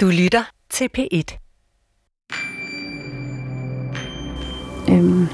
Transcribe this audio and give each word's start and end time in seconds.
Du 0.00 0.06
lytter 0.06 0.44
til 0.70 0.88
P1. 0.98 1.38
Øhm, 4.90 5.26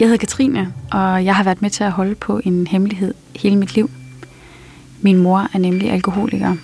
jeg 0.00 0.08
hedder 0.08 0.16
Katrine, 0.16 0.74
og 0.92 1.24
jeg 1.24 1.36
har 1.36 1.44
været 1.44 1.62
med 1.62 1.70
til 1.70 1.84
at 1.84 1.92
holde 1.92 2.14
på 2.14 2.40
en 2.44 2.66
hemmelighed 2.66 3.14
hele 3.36 3.56
mit 3.56 3.74
liv. 3.74 3.90
Min 5.00 5.16
mor 5.16 5.48
er 5.54 5.58
nemlig 5.58 5.90
alkoholiker. 5.90 6.56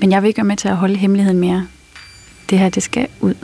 Men 0.00 0.12
jeg 0.12 0.22
vil 0.22 0.28
ikke 0.28 0.38
være 0.38 0.44
med 0.44 0.56
til 0.56 0.68
at 0.68 0.76
holde 0.76 0.96
hemmeligheden 0.96 1.40
mere. 1.40 1.68
Det 2.50 2.58
her, 2.58 2.68
det 2.68 2.82
skal 2.82 3.08
ud. 3.20 3.34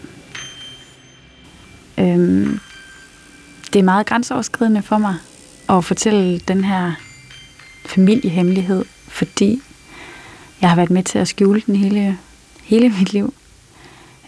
Øhm, 1.98 2.60
det 3.72 3.78
er 3.78 3.82
meget 3.82 4.06
grænseoverskridende 4.06 4.82
for 4.82 4.98
mig 4.98 5.14
at 5.68 5.84
fortælle 5.84 6.38
den 6.38 6.64
her 6.64 6.92
familiehemmelighed, 7.84 8.84
fordi 9.08 9.62
jeg 10.60 10.68
har 10.68 10.76
været 10.76 10.90
med 10.90 11.02
til 11.02 11.18
at 11.18 11.28
skjule 11.28 11.62
den 11.66 11.76
hele, 11.76 12.18
hele 12.64 12.88
mit 12.88 13.12
liv. 13.12 13.34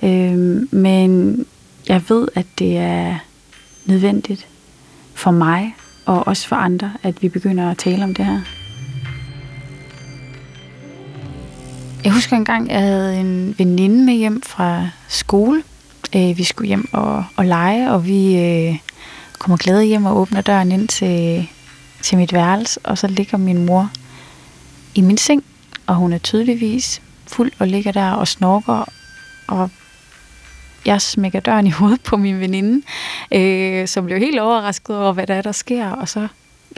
Øh, 0.02 0.74
men 0.74 1.44
jeg 1.88 2.02
ved, 2.08 2.28
at 2.34 2.46
det 2.58 2.76
er 2.76 3.18
nødvendigt 3.86 4.46
for 5.14 5.30
mig 5.30 5.74
og 6.06 6.26
også 6.26 6.48
for 6.48 6.56
andre, 6.56 6.92
at 7.02 7.22
vi 7.22 7.28
begynder 7.28 7.70
at 7.70 7.78
tale 7.78 8.04
om 8.04 8.14
det 8.14 8.24
her. 8.24 8.40
Jeg 12.04 12.12
husker 12.12 12.36
engang, 12.36 12.70
jeg 12.70 12.80
havde 12.80 13.20
en 13.20 13.54
veninde 13.58 14.04
med 14.04 14.14
hjem 14.14 14.42
fra 14.42 14.88
skole. 15.08 15.62
Øh, 16.16 16.38
vi 16.38 16.44
skulle 16.44 16.68
hjem 16.68 16.88
og, 16.92 17.24
og 17.36 17.44
lege, 17.44 17.90
og 17.90 18.06
vi 18.06 18.38
øh, 18.38 18.78
kommer 19.38 19.56
glade 19.56 19.84
hjem 19.84 20.04
og 20.04 20.16
åbner 20.16 20.40
døren 20.40 20.72
ind 20.72 20.88
til, 20.88 21.48
til 22.02 22.18
mit 22.18 22.32
værelse, 22.32 22.80
og 22.84 22.98
så 22.98 23.06
ligger 23.06 23.38
min 23.38 23.66
mor 23.66 23.90
i 24.94 25.00
min 25.00 25.18
seng, 25.18 25.44
og 25.88 25.94
hun 25.94 26.12
er 26.12 26.18
tydeligvis 26.18 27.02
fuld 27.26 27.52
og 27.58 27.66
ligger 27.68 27.92
der 27.92 28.10
og 28.10 28.28
snorker, 28.28 28.84
og 29.46 29.70
jeg 30.86 31.02
smækker 31.02 31.40
døren 31.40 31.66
i 31.66 31.70
hovedet 31.70 32.00
på 32.00 32.16
min 32.16 32.40
veninde, 32.40 32.86
øh, 33.34 33.88
som 33.88 34.04
blev 34.04 34.18
helt 34.18 34.40
overrasket 34.40 34.96
over, 34.96 35.12
hvad 35.12 35.26
der 35.26 35.34
er, 35.34 35.42
der 35.42 35.52
sker, 35.52 35.90
og 35.90 36.08
så 36.08 36.28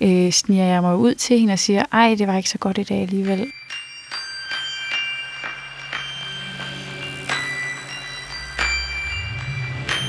øh, 0.02 0.32
sniger 0.32 0.64
jeg 0.64 0.82
mig 0.82 0.96
ud 0.96 1.14
til 1.14 1.38
hende 1.38 1.52
og 1.52 1.58
siger, 1.58 1.84
ej, 1.92 2.14
det 2.18 2.26
var 2.26 2.36
ikke 2.36 2.50
så 2.50 2.58
godt 2.58 2.78
i 2.78 2.82
dag 2.82 3.02
alligevel. 3.02 3.46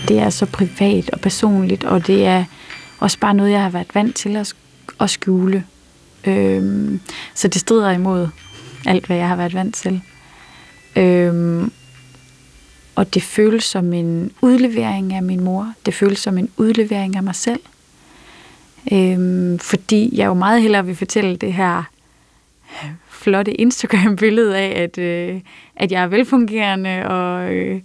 Det 0.08 0.20
er 0.20 0.30
så 0.30 0.46
privat 0.46 1.10
og 1.10 1.20
personligt, 1.20 1.84
og 1.84 2.08
det 2.08 2.26
er 2.26 2.44
også 3.00 3.20
bare 3.20 3.34
noget, 3.34 3.52
jeg 3.52 3.62
har 3.62 3.70
været 3.70 3.96
vant 3.96 4.16
til 4.16 4.36
at, 4.36 4.54
at 5.00 5.10
skjule. 5.10 5.66
Øhm, 6.28 7.02
så 7.36 7.48
det 7.48 7.62
strider 7.62 7.92
imod 7.92 8.28
alt, 8.86 9.06
hvad 9.06 9.18
jeg 9.18 9.28
har 9.28 9.36
været 9.36 9.54
vant 9.54 9.76
til. 9.76 10.02
Øhm, 10.96 11.72
og 12.96 13.14
det 13.14 13.24
føles 13.24 13.64
som 13.64 13.94
en 13.94 14.32
udlevering 14.42 15.14
af 15.14 15.24
min 15.24 15.44
mor. 15.44 15.74
Det 15.86 15.94
føles 15.94 16.20
som 16.20 16.38
en 16.38 16.50
udlevering 16.58 17.16
af 17.16 17.24
mig 17.24 17.36
selv. 17.36 17.60
Øhm, 18.92 19.60
fordi 19.60 20.10
jeg 20.18 20.26
jo 20.26 20.34
meget 20.34 20.62
hellere 20.62 20.86
vil 20.86 20.96
fortælle 20.96 21.36
det 21.36 21.54
her 21.54 21.84
flotte 23.10 23.54
Instagram-billede 23.54 24.58
af, 24.58 24.82
at, 24.84 24.98
øh, 24.98 25.42
at 25.76 25.92
jeg 25.92 26.04
er 26.04 26.08
velfungerende, 26.08 27.08
og 27.08 27.54
øh, 27.54 27.82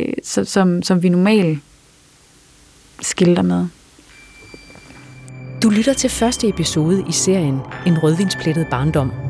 øh, 0.00 0.12
som, 0.22 0.82
som 0.82 1.02
vi 1.02 1.08
normalt 1.08 1.58
skilter 3.00 3.42
med. 3.42 3.66
Du 5.62 5.70
lytter 5.70 5.92
til 5.92 6.10
første 6.10 6.48
episode 6.48 7.04
i 7.08 7.12
serien 7.12 7.58
En 7.86 7.98
rødvinsplettet 8.02 8.66
barndom. 8.70 9.29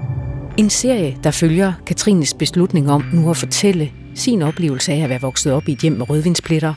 En 0.59 0.71
serie, 0.71 1.19
der 1.25 1.31
følger 1.31 1.73
Katrines 1.87 2.35
beslutning 2.35 2.91
om 2.91 3.05
nu 3.13 3.31
at 3.31 3.37
fortælle 3.37 3.93
sin 4.15 4.43
oplevelse 4.43 4.93
af 4.93 4.99
at 5.03 5.09
være 5.09 5.21
vokset 5.21 5.53
op 5.53 5.69
i 5.69 5.73
et 5.73 5.79
hjem 5.79 5.93
med 5.93 6.11
rødvinspletter, 6.11 6.75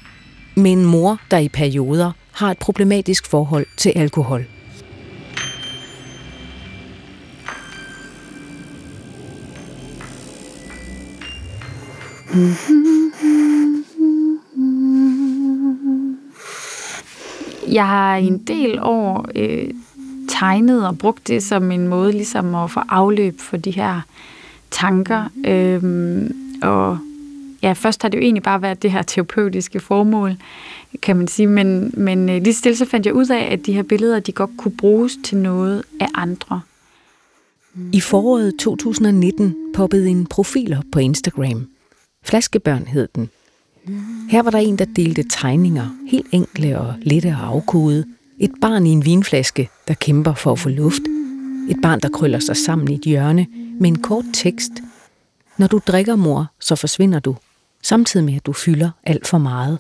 med 0.56 0.72
en 0.72 0.86
mor, 0.86 1.20
der 1.32 1.38
i 1.38 1.50
perioder 1.50 2.12
har 2.32 2.52
et 2.52 2.58
problematisk 2.58 3.28
forhold 3.28 3.66
til 3.78 3.94
alkohol. 3.95 4.45
Jeg 17.72 17.88
har 17.88 18.16
i 18.17 18.28
en 18.28 18.38
del 18.38 18.80
år 18.82 19.30
øh, 19.36 19.70
tegnet 20.30 20.88
og 20.88 20.98
brugt 20.98 21.28
det 21.28 21.44
som 21.44 21.72
en 21.72 21.88
måde 21.88 22.11
ligesom 22.11 22.56
at 22.56 22.72
få 22.72 22.80
afløb 22.89 23.39
for 23.39 23.58
de 23.58 23.72
her 23.72 24.02
tanker. 24.72 25.26
Øhm, 25.45 26.36
og 26.61 26.98
ja, 27.64 27.73
først 27.73 28.02
har 28.02 28.10
det 28.10 28.17
jo 28.17 28.23
egentlig 28.23 28.44
bare 28.44 28.62
været 28.62 28.83
det 28.83 28.92
her 28.92 29.02
terapeutiske 29.02 29.80
formål, 29.80 30.36
kan 31.02 31.16
man 31.16 31.28
sige, 31.28 31.48
men, 31.48 31.94
men 31.98 32.30
øh, 32.30 32.42
lige 32.42 32.54
stille 32.54 32.76
så 32.76 32.86
fandt 32.86 33.06
jeg 33.06 33.14
ud 33.14 33.30
af, 33.32 33.52
at 33.52 33.66
de 33.66 33.73
her 33.73 33.83
billeder, 33.83 34.20
de 34.20 34.32
godt 34.32 34.52
kunne 34.58 34.78
bruges 34.78 35.17
til 35.23 35.38
noget 35.38 35.83
af 36.00 36.08
andre. 36.14 36.62
I 37.94 38.02
foråret 38.02 38.54
2019 38.60 39.56
poppede 39.76 40.10
en 40.10 40.26
profil 40.26 40.73
op 40.78 40.83
på 40.92 41.00
Instagram. 41.00 41.67
Flaskebørn 42.23 42.88
hed 42.88 43.08
den. 43.16 43.30
Her 44.30 44.44
var 44.44 44.52
der 44.52 44.58
en, 44.58 44.78
der 44.78 44.86
delte 44.86 45.23
tegninger, 45.30 45.88
helt 46.08 46.28
enkle 46.32 46.80
og 46.80 46.94
lette 47.02 47.30
at 47.30 47.36
afkode, 47.36 48.06
et 48.39 48.52
barn 48.61 48.88
i 48.88 48.89
en 48.89 49.05
vinflaske, 49.05 49.70
der 49.88 49.94
kæmper 49.94 50.33
for 50.33 50.52
at 50.52 50.60
få 50.60 50.70
luft. 50.70 51.02
Et 51.70 51.77
barn, 51.82 51.99
der 51.99 52.10
krøller 52.10 52.39
sig 52.39 52.58
sammen 52.58 52.92
i 52.92 52.95
et 52.95 53.02
hjørne 53.02 53.48
med 53.80 53.89
en 53.89 54.02
kort 54.02 54.26
tekst. 54.33 54.71
Når 55.58 55.67
du 55.67 55.80
drikker, 55.88 56.16
mor, 56.16 56.48
så 56.60 56.76
forsvinder 56.76 57.20
du. 57.20 57.36
Samtidig 57.83 58.26
med, 58.26 58.36
at 58.36 58.45
du 58.45 58.54
fylder 58.54 58.89
alt 59.04 59.27
for 59.27 59.38
meget. 59.38 59.80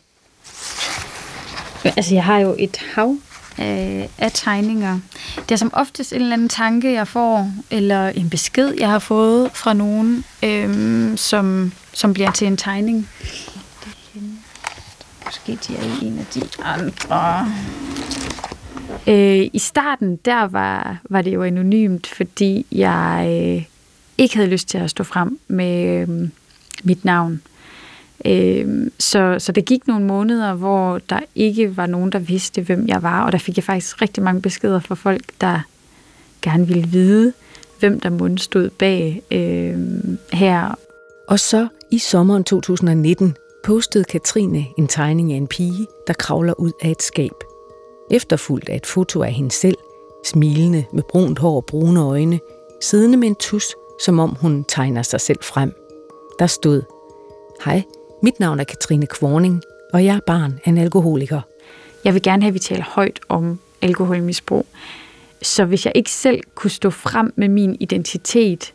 Altså, 1.85 2.13
jeg 2.13 2.23
har 2.23 2.37
jo 2.37 2.55
et 2.59 2.77
hav 2.95 3.17
af, 3.57 4.09
af 4.17 4.31
tegninger. 4.33 4.99
Det 5.35 5.51
er 5.51 5.55
som 5.55 5.73
oftest 5.73 6.13
en 6.13 6.21
eller 6.21 6.33
anden 6.33 6.49
tanke, 6.49 6.93
jeg 6.93 7.07
får, 7.07 7.51
eller 7.71 8.07
en 8.07 8.29
besked, 8.29 8.73
jeg 8.79 8.89
har 8.89 8.99
fået 8.99 9.51
fra 9.53 9.73
nogen, 9.73 10.25
øhm, 10.43 11.17
som, 11.17 11.71
som 11.93 12.13
bliver 12.13 12.31
til 12.31 12.47
en 12.47 12.57
tegning. 12.57 13.09
Måske 15.25 15.57
de 15.67 15.75
er 15.75 15.83
i 15.83 16.05
en 16.05 16.19
af 16.19 16.25
de 16.25 16.41
andre. 16.63 17.51
Øh, 19.07 19.49
I 19.53 19.59
starten, 19.59 20.15
der 20.15 20.47
var, 20.47 20.97
var 21.09 21.21
det 21.21 21.33
jo 21.33 21.43
anonymt, 21.43 22.07
fordi 22.07 22.65
jeg 22.71 23.25
øh, 23.29 23.65
ikke 24.17 24.35
havde 24.35 24.49
lyst 24.49 24.67
til 24.67 24.77
at 24.77 24.89
stå 24.89 25.03
frem 25.03 25.39
med 25.47 26.07
øh, 26.09 26.29
mit 26.83 27.05
navn. 27.05 27.41
Øh, 28.25 28.91
så, 28.99 29.35
så 29.39 29.51
det 29.51 29.65
gik 29.65 29.87
nogle 29.87 30.05
måneder, 30.05 30.53
hvor 30.53 30.97
der 31.09 31.19
ikke 31.35 31.77
var 31.77 31.85
nogen, 31.85 32.11
der 32.11 32.19
vidste, 32.19 32.61
hvem 32.61 32.87
jeg 32.87 33.03
var, 33.03 33.25
og 33.25 33.31
der 33.31 33.37
fik 33.37 33.57
jeg 33.57 33.63
faktisk 33.63 34.01
rigtig 34.01 34.23
mange 34.23 34.41
beskeder 34.41 34.79
fra 34.79 34.95
folk, 34.95 35.23
der 35.41 35.59
gerne 36.41 36.67
ville 36.67 36.87
vide, 36.87 37.33
hvem 37.79 37.99
der 37.99 38.09
mund 38.09 38.37
stod 38.37 38.69
bag 38.69 39.21
øh, 39.31 39.77
her. 40.33 40.75
Og 41.27 41.39
så 41.39 41.67
i 41.91 41.97
sommeren 41.97 42.43
2019 42.43 43.35
postede 43.63 44.03
Katrine 44.03 44.65
en 44.77 44.87
tegning 44.87 45.33
af 45.33 45.37
en 45.37 45.47
pige, 45.47 45.87
der 46.07 46.13
kravler 46.13 46.53
ud 46.59 46.71
af 46.81 46.89
et 46.89 47.01
skab. 47.01 47.52
Efterfulgt 48.13 48.69
af 48.69 48.75
et 48.75 48.85
foto 48.85 49.23
af 49.23 49.31
hende 49.31 49.51
selv, 49.51 49.77
smilende 50.25 50.85
med 50.93 51.03
brunt 51.09 51.39
hår 51.39 51.55
og 51.55 51.65
brune 51.65 52.01
øjne, 52.01 52.39
siddende 52.81 53.17
med 53.17 53.27
en 53.27 53.35
tus, 53.35 53.75
som 54.05 54.19
om 54.19 54.29
hun 54.29 54.63
tegner 54.67 55.01
sig 55.01 55.21
selv 55.21 55.39
frem. 55.41 55.73
Der 56.39 56.47
stod, 56.47 56.81
Hej, 57.65 57.83
mit 58.23 58.39
navn 58.39 58.59
er 58.59 58.63
Katrine 58.63 59.07
Kvorning, 59.07 59.61
og 59.93 60.05
jeg 60.05 60.15
er 60.15 60.19
barn 60.27 60.59
af 60.65 60.69
en 60.69 60.77
alkoholiker. 60.77 61.41
Jeg 62.05 62.13
vil 62.13 62.21
gerne 62.21 62.41
have, 62.41 62.47
at 62.47 62.53
vi 62.53 62.59
taler 62.59 62.83
højt 62.83 63.19
om 63.29 63.59
alkoholmisbrug. 63.81 64.65
Så 65.41 65.65
hvis 65.65 65.85
jeg 65.85 65.93
ikke 65.95 66.11
selv 66.11 66.43
kunne 66.55 66.71
stå 66.71 66.89
frem 66.89 67.33
med 67.35 67.47
min 67.49 67.77
identitet, 67.79 68.73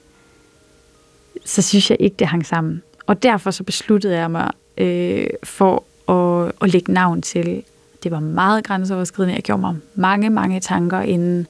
så 1.44 1.62
synes 1.62 1.91
jeg 1.91 1.97
ikke, 2.00 2.16
det 2.19 2.27
hang 2.27 2.47
sammen. 2.47 2.83
Og 3.07 3.22
derfor 3.22 3.51
så 3.51 3.65
besluttede 3.65 4.18
jeg 4.18 4.30
mig 4.30 4.51
øh, 4.78 5.27
for 5.45 5.84
at, 6.09 6.53
at 6.63 6.72
lægge 6.72 6.92
navn 6.92 7.22
til. 7.22 7.65
Det 8.03 8.10
var 8.10 8.21
meget 8.21 8.65
grænseoverskridende. 8.65 9.34
Jeg 9.34 9.42
gjorde 9.42 9.60
mig 9.60 9.77
mange, 9.95 10.30
mange 10.30 10.60
tanker 10.60 11.00
inden. 11.00 11.47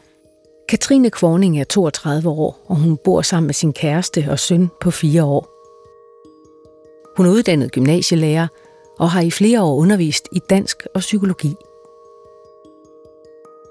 Katrine 0.69 1.11
Kvorning 1.11 1.61
er 1.61 1.65
32 1.65 2.29
år, 2.29 2.65
og 2.67 2.77
hun 2.77 2.97
bor 3.05 3.23
sammen 3.23 3.47
med 3.47 3.55
sin 3.55 3.73
kæreste 3.73 4.27
og 4.31 4.39
søn 4.39 4.71
på 4.81 4.91
fire 4.91 5.25
år. 5.25 5.49
Hun 7.17 7.27
er 7.27 7.31
uddannet 7.31 7.73
gymnasielærer 7.73 8.47
og 8.99 9.11
har 9.11 9.21
i 9.21 9.31
flere 9.31 9.63
år 9.63 9.77
undervist 9.77 10.29
i 10.33 10.39
dansk 10.51 10.77
og 10.95 11.01
psykologi. 11.01 11.55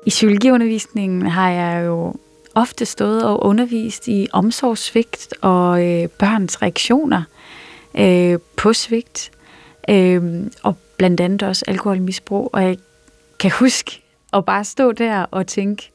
I 0.06 0.10
psykologiundervisningen 0.10 1.22
har 1.22 1.52
jeg 1.52 1.86
jo 1.86 2.14
ofte 2.56 2.86
stået 2.86 3.24
og 3.24 3.44
undervist 3.44 4.08
i 4.08 4.28
omsorgssvigt 4.34 5.34
og 5.42 5.86
øh, 5.86 6.10
børns 6.10 6.62
reaktioner 6.62 7.24
øh, 7.98 8.40
på 8.56 8.74
svigt, 8.74 9.32
øh, 9.90 10.46
og 10.64 10.76
blandt 10.98 11.22
andet 11.22 11.44
også 11.44 11.66
alkoholmisbrug. 11.68 12.50
Og 12.54 12.64
jeg 12.64 12.78
kan 13.40 13.52
huske 13.52 14.02
at 14.34 14.46
bare 14.46 14.64
stå 14.64 14.92
der 14.92 15.26
og 15.32 15.48
tænke, 15.48 15.92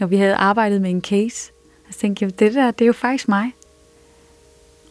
når 0.00 0.06
vi 0.06 0.16
havde 0.16 0.34
arbejdet 0.34 0.80
med 0.82 0.90
en 0.90 1.02
case, 1.02 1.52
og 1.88 1.94
tænkte 1.94 2.24
jeg, 2.24 2.38
det 2.38 2.54
der, 2.54 2.70
det 2.70 2.84
er 2.84 2.86
jo 2.86 2.92
faktisk 2.92 3.28
mig. 3.28 3.52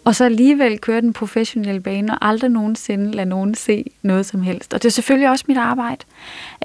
og 0.04 0.16
så 0.16 0.26
alligevel 0.26 0.80
køre 0.80 1.02
den 1.02 1.14
professionelle 1.14 1.82
bane, 1.82 2.14
og 2.14 2.28
aldrig 2.28 2.52
nogensinde 2.52 3.12
lade 3.12 3.30
nogen 3.30 3.56
se 3.56 3.92
noget 4.02 4.26
som 4.26 4.42
helst. 4.42 4.74
Og 4.74 4.84
det 4.84 4.90
er 4.90 4.92
selvfølgelig 4.92 5.30
også 5.30 5.46
mit 5.48 5.58
arbejde, 5.58 6.06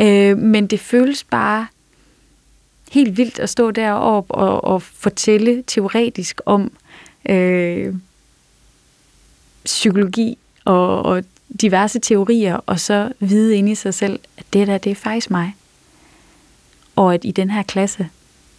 øh, 0.01 0.39
men 0.39 0.67
det 0.67 0.81
føles 0.81 1.25
bare 1.25 1.67
helt 2.93 3.17
vildt 3.17 3.39
at 3.39 3.49
stå 3.51 3.71
deroppe 3.71 4.35
og, 4.35 4.65
og 4.65 4.83
fortælle 4.83 5.65
teoretisk 5.67 6.41
om 6.47 6.73
øh, 7.29 7.95
psykologi 9.65 10.39
og, 10.65 11.03
og 11.03 11.25
diverse 11.61 11.99
teorier, 11.99 12.57
og 12.57 12.81
så 12.81 13.13
vide 13.21 13.57
inde 13.57 13.73
i 13.73 13.75
sig 13.75 13.95
selv, 13.95 14.21
at 14.37 14.45
det 14.53 14.67
der, 14.67 14.79
det 14.79 14.93
er 14.93 14.97
faktisk 14.97 15.31
mig. 15.31 15.57
Og 16.97 17.15
at 17.15 17.25
i 17.25 17.31
den 17.31 17.51
her 17.51 17.63
klasse, 17.63 18.09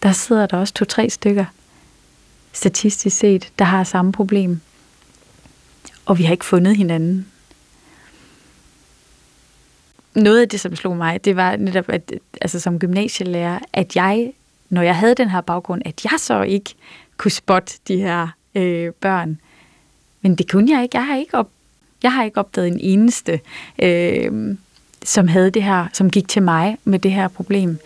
der 0.02 0.12
sidder 0.12 0.46
der 0.46 0.56
også 0.56 0.74
to-tre 0.74 1.10
stykker, 1.10 1.44
statistisk 2.52 3.16
set, 3.16 3.52
der 3.58 3.64
har 3.64 3.84
samme 3.84 4.12
problem. 4.12 4.60
Og 6.06 6.18
vi 6.18 6.24
har 6.24 6.32
ikke 6.32 6.44
fundet 6.44 6.76
hinanden. 6.76 7.26
Noget 10.14 10.40
af 10.40 10.48
det, 10.48 10.60
som 10.60 10.76
slog 10.76 10.96
mig, 10.96 11.24
det 11.24 11.36
var 11.36 11.56
netop, 11.56 11.88
at 11.88 12.12
altså 12.40 12.60
som 12.60 12.78
gymnasielærer, 12.78 13.58
at 13.72 13.96
jeg, 13.96 14.32
når 14.68 14.82
jeg 14.82 14.96
havde 14.96 15.14
den 15.14 15.30
her 15.30 15.40
baggrund, 15.40 15.82
at 15.84 16.04
jeg 16.04 16.12
så 16.18 16.42
ikke 16.42 16.74
kunne 17.16 17.30
spotte 17.30 17.74
de 17.88 17.96
her 17.96 18.28
øh, 18.54 18.92
børn. 18.92 19.40
Men 20.22 20.34
det 20.34 20.50
kunne 20.50 20.72
jeg 20.72 20.82
ikke. 20.82 20.96
Jeg 20.96 21.06
har 21.06 21.16
ikke, 21.16 21.34
op, 21.34 21.50
jeg 22.04 22.12
har 22.12 22.24
ikke 22.24 22.38
opdaget 22.38 22.68
en 22.68 22.80
eneste, 22.80 23.40
øh, 23.82 24.56
som 25.04 25.28
havde 25.28 25.50
det 25.50 25.62
her, 25.62 25.86
som 25.92 26.10
gik 26.10 26.28
til 26.28 26.42
mig 26.42 26.76
med 26.84 26.98
det 26.98 27.12
her 27.12 27.28
problem. 27.28 27.78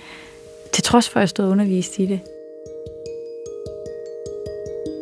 Til 0.73 0.85
trods 0.85 1.09
for, 1.09 1.21
at 1.21 1.21
jeg 1.21 1.29
stod 1.29 1.49
undervist 1.49 1.99
i 1.99 2.07
det. 2.07 2.21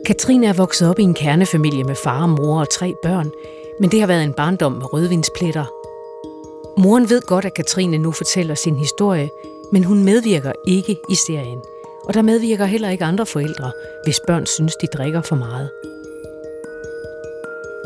Katrine 0.07 0.47
er 0.47 0.53
vokset 0.53 0.91
op 0.91 0.99
i 0.99 1.03
en 1.03 1.15
kernefamilie 1.15 1.85
med 1.85 1.95
far 2.05 2.27
mor 2.27 2.61
og 2.61 2.71
tre 2.71 2.93
børn, 3.03 3.31
men 3.81 3.91
det 3.91 4.01
har 4.01 4.07
været 4.07 4.25
en 4.25 4.33
barndom 4.33 4.73
med 4.73 4.93
rødvinspletter. 4.93 5.65
Moren 6.81 7.11
ved 7.11 7.21
godt, 7.21 7.45
at 7.45 7.55
Katrine 7.55 7.99
nu 7.99 8.13
fortæller 8.13 8.55
sin 8.55 8.77
historie, 8.77 9.29
men 9.73 9.85
hun 9.85 10.05
medvirker 10.05 10.53
ikke 10.67 10.97
i 11.11 11.15
serien. 11.15 11.59
Og 12.05 12.15
der 12.15 12.23
medvirker 12.23 12.65
heller 12.65 12.91
ikke 12.91 13.05
andre 13.05 13.27
forældre, 13.27 13.73
hvis 14.05 14.21
børn 14.27 14.47
synes, 14.47 14.77
de 14.77 14.87
drikker 14.87 15.23
for 15.23 15.37
meget. 15.37 15.71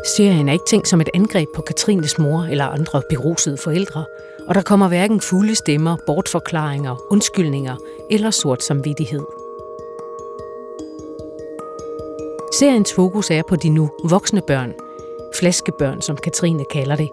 Serien 0.05 0.49
er 0.49 0.53
ikke 0.53 0.65
tænkt 0.65 0.87
som 0.87 1.01
et 1.01 1.09
angreb 1.13 1.49
på 1.55 1.61
Katrines 1.61 2.17
mor 2.17 2.47
eller 2.51 2.65
andre 2.65 3.01
berusede 3.09 3.57
forældre, 3.57 4.05
og 4.47 4.55
der 4.55 4.61
kommer 4.61 4.87
hverken 4.87 5.21
fulde 5.21 5.55
stemmer, 5.55 5.97
bortforklaringer, 6.05 6.95
undskyldninger 7.11 7.75
eller 8.09 8.31
sort 8.31 8.63
samvittighed. 8.63 9.21
Seriens 12.53 12.93
fokus 12.93 13.29
er 13.29 13.41
på 13.49 13.55
de 13.55 13.69
nu 13.69 13.89
voksne 14.09 14.41
børn, 14.47 14.73
flaskebørn 15.35 16.01
som 16.01 16.17
Katrine 16.17 16.65
kalder 16.65 16.95
det, 16.95 17.09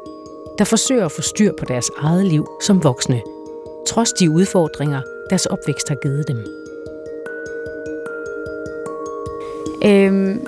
der 0.58 0.64
forsøger 0.64 1.04
at 1.04 1.12
få 1.12 1.22
styr 1.22 1.52
på 1.58 1.64
deres 1.64 1.90
eget 1.98 2.26
liv 2.26 2.46
som 2.62 2.84
voksne, 2.84 3.22
trods 3.86 4.12
de 4.12 4.30
udfordringer, 4.30 5.00
deres 5.30 5.46
opvækst 5.46 5.88
har 5.88 5.96
givet 5.96 6.28
dem. 6.28 6.46
Øhm, 9.84 10.46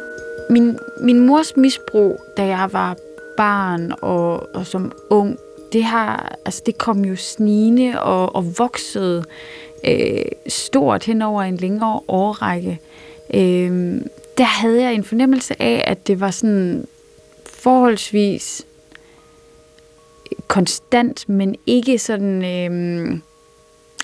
min, 0.50 0.78
min 1.00 1.26
mors 1.26 1.56
misbrug, 1.56 2.20
da 2.36 2.46
jeg 2.46 2.68
var 2.72 2.96
barn 3.36 3.92
og, 4.02 4.54
og 4.54 4.66
som 4.66 4.92
ung, 5.10 5.38
det 5.72 5.84
har, 5.84 6.36
altså 6.44 6.62
det 6.66 6.78
kom 6.78 7.04
jo 7.04 7.16
snigende 7.16 8.02
og, 8.02 8.34
og 8.34 8.58
voksede 8.58 9.24
øh, 9.88 10.24
stort 10.48 11.04
hen 11.04 11.22
over 11.22 11.42
en 11.42 11.56
længere 11.56 12.00
årrække. 12.08 12.80
Øh, 13.34 14.00
der 14.38 14.44
havde 14.44 14.82
jeg 14.82 14.94
en 14.94 15.04
fornemmelse 15.04 15.62
af, 15.62 15.84
at 15.86 16.06
det 16.06 16.20
var 16.20 16.30
sådan 16.30 16.86
forholdsvis 17.46 18.66
konstant, 20.48 21.28
men 21.28 21.56
ikke 21.66 21.98
sådan... 21.98 22.44
Øh, 22.44 23.18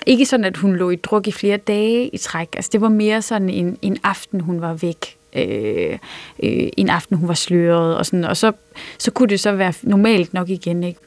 ikke 0.05 0.25
sådan, 0.25 0.45
at 0.45 0.57
hun 0.57 0.75
lå 0.75 0.89
i 0.89 0.95
druk 0.95 1.27
i 1.27 1.31
flere 1.31 1.57
dage 1.57 2.07
i 2.07 2.17
træk. 2.17 2.55
Altså, 2.55 2.69
det 2.73 2.81
var 2.81 2.89
mere 2.89 3.21
sådan 3.21 3.49
en, 3.49 3.77
en 3.81 3.97
aften, 4.03 4.41
hun 4.41 4.61
var 4.61 4.73
væk. 4.73 5.16
Øh, 5.35 5.97
øh, 6.43 6.69
en 6.77 6.89
aften, 6.89 7.17
hun 7.17 7.27
var 7.27 7.33
sløret. 7.33 7.97
Og, 7.97 8.05
sådan, 8.05 8.25
og 8.25 8.37
så, 8.37 8.51
så 8.97 9.11
kunne 9.11 9.29
det 9.29 9.39
så 9.39 9.51
være 9.51 9.73
normalt 9.83 10.33
nok 10.33 10.49
igen. 10.49 10.83
Ikke? 10.83 10.99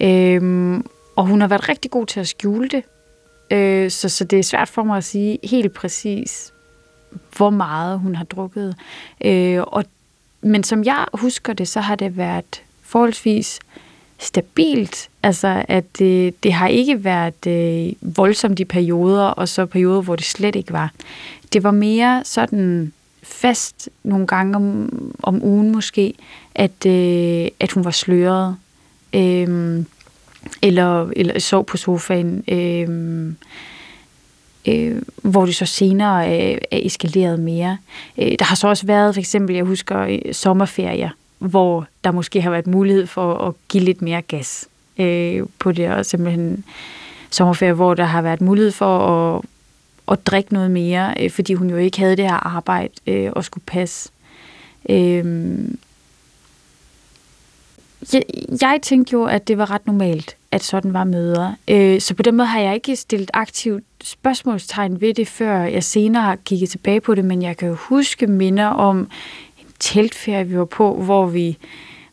Øh, 0.00 0.80
og 1.16 1.26
hun 1.26 1.40
har 1.40 1.48
været 1.48 1.68
rigtig 1.68 1.90
god 1.90 2.06
til 2.06 2.20
at 2.20 2.28
skjule 2.28 2.68
det. 2.68 2.82
Øh, 3.50 3.90
så, 3.90 4.08
så 4.08 4.24
det 4.24 4.38
er 4.38 4.42
svært 4.42 4.68
for 4.68 4.82
mig 4.82 4.96
at 4.96 5.04
sige 5.04 5.38
helt 5.44 5.74
præcis, 5.74 6.52
hvor 7.36 7.50
meget 7.50 7.98
hun 7.98 8.14
har 8.14 8.24
drukket. 8.24 8.76
Øh, 9.24 9.60
og, 9.62 9.84
men 10.40 10.64
som 10.64 10.84
jeg 10.84 11.06
husker 11.14 11.52
det, 11.52 11.68
så 11.68 11.80
har 11.80 11.96
det 11.96 12.16
været 12.16 12.62
forholdsvis 12.82 13.60
stabilt. 14.18 15.08
Altså, 15.22 15.64
at 15.68 15.98
det, 15.98 16.42
det 16.42 16.52
har 16.52 16.68
ikke 16.68 17.04
været 17.04 17.46
øh, 17.46 18.16
voldsomt 18.16 18.60
i 18.60 18.64
perioder, 18.64 19.24
og 19.24 19.48
så 19.48 19.66
perioder, 19.66 20.02
hvor 20.02 20.16
det 20.16 20.24
slet 20.24 20.56
ikke 20.56 20.72
var. 20.72 20.92
Det 21.52 21.62
var 21.62 21.70
mere 21.70 22.22
sådan 22.24 22.92
fast 23.22 23.88
nogle 24.04 24.26
gange 24.26 24.56
om, 24.56 24.90
om 25.22 25.44
ugen 25.44 25.72
måske, 25.72 26.14
at, 26.54 26.86
øh, 26.86 27.48
at 27.60 27.72
hun 27.72 27.84
var 27.84 27.90
sløret. 27.90 28.56
Øh, 29.12 29.84
eller, 30.62 31.10
eller 31.16 31.38
sov 31.38 31.64
på 31.64 31.76
sofaen. 31.76 32.44
Øh, 32.48 33.34
øh, 34.68 35.02
hvor 35.22 35.46
det 35.46 35.54
så 35.54 35.66
senere 35.66 36.26
øh, 36.26 36.58
er 36.70 36.78
eskaleret 36.82 37.40
mere. 37.40 37.78
Øh, 38.18 38.32
der 38.38 38.44
har 38.44 38.56
så 38.56 38.68
også 38.68 38.86
været, 38.86 39.14
for 39.14 39.20
eksempel, 39.20 39.56
jeg 39.56 39.64
husker 39.64 40.00
øh, 40.00 40.18
sommerferier, 40.32 41.10
hvor 41.38 41.86
der 42.04 42.12
måske 42.12 42.40
har 42.40 42.50
været 42.50 42.66
mulighed 42.66 43.06
for 43.06 43.34
at 43.34 43.54
give 43.68 43.84
lidt 43.84 44.02
mere 44.02 44.22
gas 44.22 44.68
øh, 44.98 45.42
på 45.58 45.72
det, 45.72 45.90
og 45.90 46.06
simpelthen 46.06 46.64
sommerferie, 47.30 47.72
hvor 47.72 47.94
der 47.94 48.04
har 48.04 48.22
været 48.22 48.40
mulighed 48.40 48.72
for 48.72 48.98
at, 48.98 49.42
at 50.10 50.26
drikke 50.26 50.52
noget 50.52 50.70
mere, 50.70 51.14
øh, 51.20 51.30
fordi 51.30 51.54
hun 51.54 51.70
jo 51.70 51.76
ikke 51.76 51.98
havde 51.98 52.16
det 52.16 52.24
her 52.24 52.56
arbejde 52.56 52.92
øh, 53.06 53.30
og 53.32 53.44
skulle 53.44 53.64
passe. 53.66 54.10
Øh, 54.90 55.24
jeg, 58.12 58.22
jeg 58.60 58.78
tænkte 58.82 59.12
jo, 59.12 59.24
at 59.24 59.48
det 59.48 59.58
var 59.58 59.70
ret 59.70 59.86
normalt, 59.86 60.36
at 60.50 60.62
sådan 60.62 60.92
var 60.92 61.04
møder. 61.04 61.52
Øh, 61.68 62.00
så 62.00 62.14
på 62.14 62.22
den 62.22 62.36
måde 62.36 62.48
har 62.48 62.60
jeg 62.60 62.74
ikke 62.74 62.96
stillet 62.96 63.30
aktivt 63.34 63.84
spørgsmålstegn 64.02 65.00
ved 65.00 65.14
det, 65.14 65.28
før 65.28 65.62
jeg 65.62 65.84
senere 65.84 66.22
har 66.22 66.36
kigget 66.36 66.70
tilbage 66.70 67.00
på 67.00 67.14
det, 67.14 67.24
men 67.24 67.42
jeg 67.42 67.56
kan 67.56 67.68
jo 67.68 67.74
huske 67.74 68.26
minder 68.26 68.66
om 68.66 68.98
en 69.58 69.66
teltferie, 69.78 70.48
vi 70.48 70.58
var 70.58 70.64
på, 70.64 71.02
hvor 71.02 71.26
vi, 71.26 71.58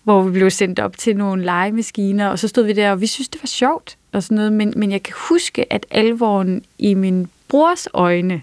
hvor 0.04 0.24
vi 0.24 0.32
blev 0.32 0.50
sendt 0.50 0.80
op 0.80 0.98
til 0.98 1.18
nogle 1.18 1.46
legemaskiner, 1.46 2.28
og 2.28 2.40
så 2.40 2.48
stod 2.48 2.64
vi 2.64 2.74
der, 2.74 2.92
og 2.92 3.02
vi 3.02 3.08
synes, 3.08 3.30
det 3.30 3.44
var 3.44 3.48
sjovt 3.48 3.98
og 4.12 4.24
sådan 4.24 4.36
noget, 4.36 4.54
men, 4.54 4.74
men 4.76 4.92
jeg 4.92 5.04
kan 5.04 5.14
huske, 5.30 5.74
at 5.74 5.86
alvoren 5.92 6.64
i 6.80 6.94
min 6.94 7.28
brors 7.56 7.88
øjne, 7.94 8.42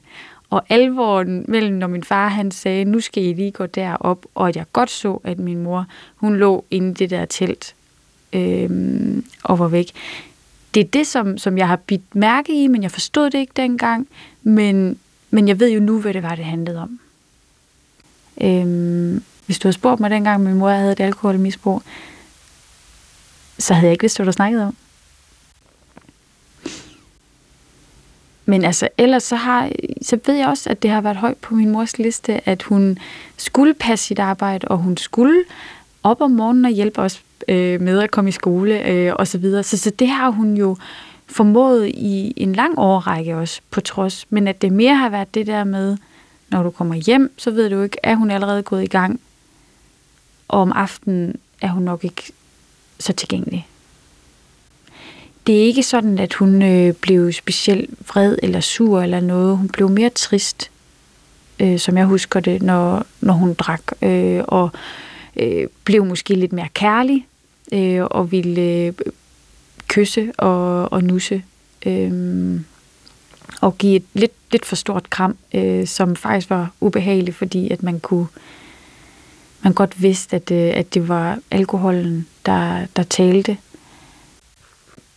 og 0.51 0.63
alvoren 0.69 1.45
mellem, 1.49 1.75
når 1.75 1.87
min 1.87 2.05
far 2.05 2.29
han 2.29 2.51
sagde, 2.51 2.85
nu 2.85 3.01
skal 3.01 3.23
I 3.23 3.33
lige 3.33 3.51
gå 3.51 3.67
derop, 3.67 4.27
og 4.35 4.49
at 4.49 4.57
jeg 4.57 4.65
godt 4.73 4.91
så, 4.91 5.21
at 5.25 5.39
min 5.39 5.63
mor, 5.63 5.87
hun 6.17 6.37
lå 6.37 6.65
inde 6.71 6.91
i 6.91 6.95
det 6.95 7.11
der 7.11 7.25
telt 7.25 7.75
øh, 8.33 8.71
og 9.45 9.59
var 9.59 9.69
væk. 9.69 9.93
Det 10.75 10.81
er 10.81 10.85
det, 10.85 11.07
som, 11.07 11.39
som 11.39 11.59
jeg 11.59 11.69
har 11.69 11.77
bidt 11.77 12.15
mærke 12.15 12.65
i, 12.65 12.67
men 12.67 12.83
jeg 12.83 12.91
forstod 12.91 13.31
det 13.31 13.39
ikke 13.39 13.53
dengang, 13.57 14.09
men, 14.43 14.99
men 15.31 15.49
jeg 15.49 15.61
ved 15.61 15.71
jo 15.71 15.81
nu, 15.81 16.01
hvad 16.01 16.15
det 16.15 16.23
var, 16.23 16.35
det 16.35 16.45
handlede 16.45 16.79
om. 16.79 17.01
Øh, 18.41 19.21
hvis 19.47 19.59
du 19.59 19.69
havde 19.69 19.75
spurgt 19.75 20.01
mig 20.01 20.11
dengang, 20.11 20.43
min 20.43 20.55
mor 20.55 20.71
havde 20.71 20.93
et 20.93 21.01
alkoholmisbrug, 21.01 21.83
så 23.59 23.75
havde 23.75 23.87
jeg 23.87 23.93
ikke 23.93 24.03
vidst, 24.03 24.19
hvad 24.19 24.27
du 24.27 24.33
snakkede 24.33 24.67
om. 24.67 24.77
Men 28.47 28.65
altså, 28.65 28.89
ellers 28.99 29.23
så, 29.23 29.37
har, 29.37 29.71
så 30.03 30.19
ved 30.27 30.35
jeg 30.35 30.49
også, 30.49 30.71
at 30.71 30.83
det 30.83 30.91
har 30.91 31.01
været 31.01 31.17
højt 31.17 31.37
på 31.37 31.55
min 31.55 31.71
mors 31.71 31.99
liste, 31.99 32.49
at 32.49 32.63
hun 32.63 32.99
skulle 33.37 33.75
passe 33.75 34.07
sit 34.07 34.19
arbejde, 34.19 34.69
og 34.69 34.79
hun 34.79 34.97
skulle 34.97 35.45
op 36.03 36.21
om 36.21 36.31
morgenen 36.31 36.65
og 36.65 36.71
hjælpe 36.71 37.01
os 37.01 37.23
øh, 37.49 37.81
med 37.81 37.99
at 37.99 38.11
komme 38.11 38.29
i 38.29 38.33
skole 38.33 38.87
øh, 38.87 39.13
og 39.17 39.29
så 39.29 39.39
videre. 39.39 39.63
Så, 39.63 39.79
så 39.79 39.91
det 39.91 40.09
har 40.09 40.31
hun 40.31 40.57
jo 40.57 40.77
formået 41.27 41.89
i 41.89 42.33
en 42.37 42.53
lang 42.53 42.79
årrække 42.79 43.37
også, 43.37 43.61
på 43.71 43.81
trods. 43.81 44.27
Men 44.31 44.49
at 44.49 44.63
det 44.63 44.73
mere 44.73 44.95
har 44.95 45.09
været 45.09 45.35
det 45.35 45.47
der 45.47 45.65
med, 45.65 45.97
når 46.49 46.63
du 46.63 46.71
kommer 46.71 46.95
hjem, 46.95 47.33
så 47.39 47.51
ved 47.51 47.71
du 47.71 47.83
ikke, 47.83 47.99
er 48.03 48.15
hun 48.15 48.31
allerede 48.31 48.63
gået 48.63 48.83
i 48.83 48.87
gang, 48.87 49.21
og 50.49 50.61
om 50.61 50.73
aftenen 50.73 51.37
er 51.61 51.69
hun 51.69 51.83
nok 51.83 52.05
ikke 52.05 52.33
så 52.99 53.13
tilgængelig 53.13 53.67
det 55.47 55.61
er 55.61 55.65
ikke 55.65 55.83
sådan, 55.83 56.19
at 56.19 56.35
hun 56.35 56.63
øh, 56.63 56.95
blev 56.95 57.33
specielt 57.33 57.91
vred 58.09 58.37
eller 58.43 58.61
sur 58.61 59.03
eller 59.03 59.21
noget. 59.21 59.57
Hun 59.57 59.69
blev 59.69 59.91
mere 59.91 60.11
trist, 60.11 60.71
øh, 61.61 61.79
som 61.79 61.97
jeg 61.97 62.07
husker 62.07 62.41
det, 62.41 62.63
når, 62.63 63.07
når 63.21 63.35
hun 63.35 63.55
drak, 63.55 63.83
øh, 64.03 64.45
og 64.49 64.71
øh, 65.37 65.67
blev 65.85 66.05
måske 66.05 66.35
lidt 66.35 66.53
mere 66.53 66.69
kærlig, 66.75 67.27
øh, 67.73 68.05
og 68.05 68.33
ville 68.33 68.61
øh, 68.61 68.93
kysse 69.89 70.33
og, 70.39 70.93
og 70.93 71.05
nusse, 71.05 71.43
øh, 71.87 72.61
og 73.61 73.79
give 73.79 73.97
et 73.97 74.05
lidt, 74.15 74.33
lidt 74.53 74.67
for 74.67 74.77
stort 74.77 75.11
kram, 75.11 75.37
øh, 75.55 75.87
som 75.87 76.17
faktisk 76.17 76.51
var 76.51 76.71
ubehageligt, 76.81 77.37
fordi 77.37 77.71
at 77.71 77.83
man 77.83 78.01
kunne 78.01 78.27
man 79.63 79.73
godt 79.73 80.03
vidste, 80.03 80.37
at, 80.37 80.51
øh, 80.51 80.73
at 80.75 80.95
det 80.95 81.09
var 81.09 81.39
alkoholen, 81.51 82.27
der, 82.47 82.87
der 82.97 83.03
talte. 83.03 83.57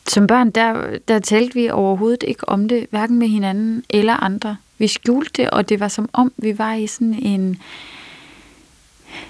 Som 0.08 0.28
børn, 0.28 0.52
der, 0.52 0.98
der 1.08 1.20
talte 1.20 1.54
vi 1.54 1.70
overhovedet 1.70 2.24
ikke 2.28 2.50
om 2.50 2.68
det, 2.68 2.88
hverken 2.90 3.20
med 3.20 3.28
hinanden 3.28 3.84
eller 3.90 4.14
andre. 4.14 4.58
Vi 4.78 4.88
skjulte 4.88 5.32
det, 5.38 5.50
og 5.50 5.70
det 5.70 5.80
var 5.80 5.88
som 5.88 6.10
om, 6.14 6.34
vi 6.38 6.58
var 6.58 6.74
i 6.74 6.88
sådan 6.88 7.14
en... 7.14 7.62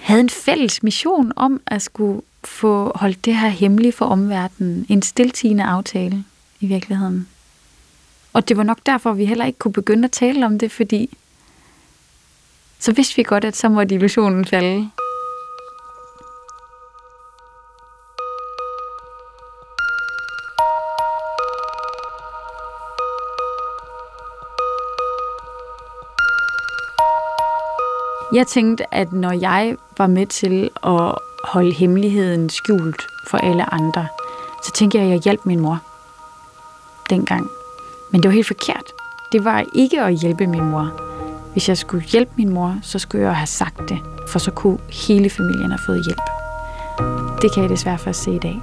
havde 0.01 0.19
en 0.19 0.29
fælles 0.29 0.83
mission 0.83 1.31
om 1.35 1.61
at 1.67 1.81
skulle 1.81 2.21
få 2.43 2.91
holdt 2.95 3.25
det 3.25 3.35
her 3.35 3.49
hemmeligt 3.49 3.95
for 3.95 4.05
omverdenen. 4.05 4.85
En 4.89 5.01
stiltigende 5.01 5.63
aftale 5.63 6.23
i 6.59 6.65
virkeligheden. 6.67 7.27
Og 8.33 8.49
det 8.49 8.57
var 8.57 8.63
nok 8.63 8.79
derfor, 8.85 9.13
vi 9.13 9.25
heller 9.25 9.45
ikke 9.45 9.59
kunne 9.59 9.73
begynde 9.73 10.05
at 10.05 10.11
tale 10.11 10.45
om 10.45 10.59
det, 10.59 10.71
fordi 10.71 11.17
så 12.79 12.91
vidste 12.91 13.15
vi 13.15 13.23
godt, 13.23 13.45
at 13.45 13.55
så 13.55 13.69
måtte 13.69 13.95
illusionen 13.95 14.45
falde. 14.45 14.89
Jeg 28.35 28.47
tænkte, 28.47 28.93
at 28.93 29.13
når 29.13 29.31
jeg 29.31 29.75
var 29.97 30.07
med 30.07 30.27
til 30.27 30.69
at 30.83 31.15
holde 31.43 31.73
hemmeligheden 31.73 32.49
skjult 32.49 33.07
for 33.27 33.37
alle 33.37 33.73
andre, 33.73 34.07
så 34.63 34.71
tænkte 34.71 34.97
jeg, 34.97 35.05
at 35.05 35.11
jeg 35.11 35.19
hjalp 35.19 35.45
min 35.45 35.59
mor 35.59 35.79
dengang. 37.09 37.49
Men 38.11 38.23
det 38.23 38.29
var 38.29 38.33
helt 38.33 38.47
forkert. 38.47 38.83
Det 39.31 39.43
var 39.43 39.63
ikke 39.75 40.01
at 40.01 40.13
hjælpe 40.13 40.47
min 40.47 40.65
mor. 40.65 40.91
Hvis 41.51 41.69
jeg 41.69 41.77
skulle 41.77 42.03
hjælpe 42.03 42.31
min 42.35 42.49
mor, 42.49 42.77
så 42.81 42.99
skulle 42.99 43.25
jeg 43.25 43.35
have 43.35 43.47
sagt 43.47 43.89
det, 43.89 43.99
for 44.27 44.39
så 44.39 44.51
kunne 44.51 44.77
hele 45.07 45.29
familien 45.29 45.71
have 45.71 45.81
fået 45.85 46.05
hjælp. 46.05 46.29
Det 47.41 47.53
kan 47.53 47.63
jeg 47.63 47.69
desværre 47.69 47.97
først 47.97 48.23
se 48.23 48.31
i 48.31 48.39
dag. 48.39 48.61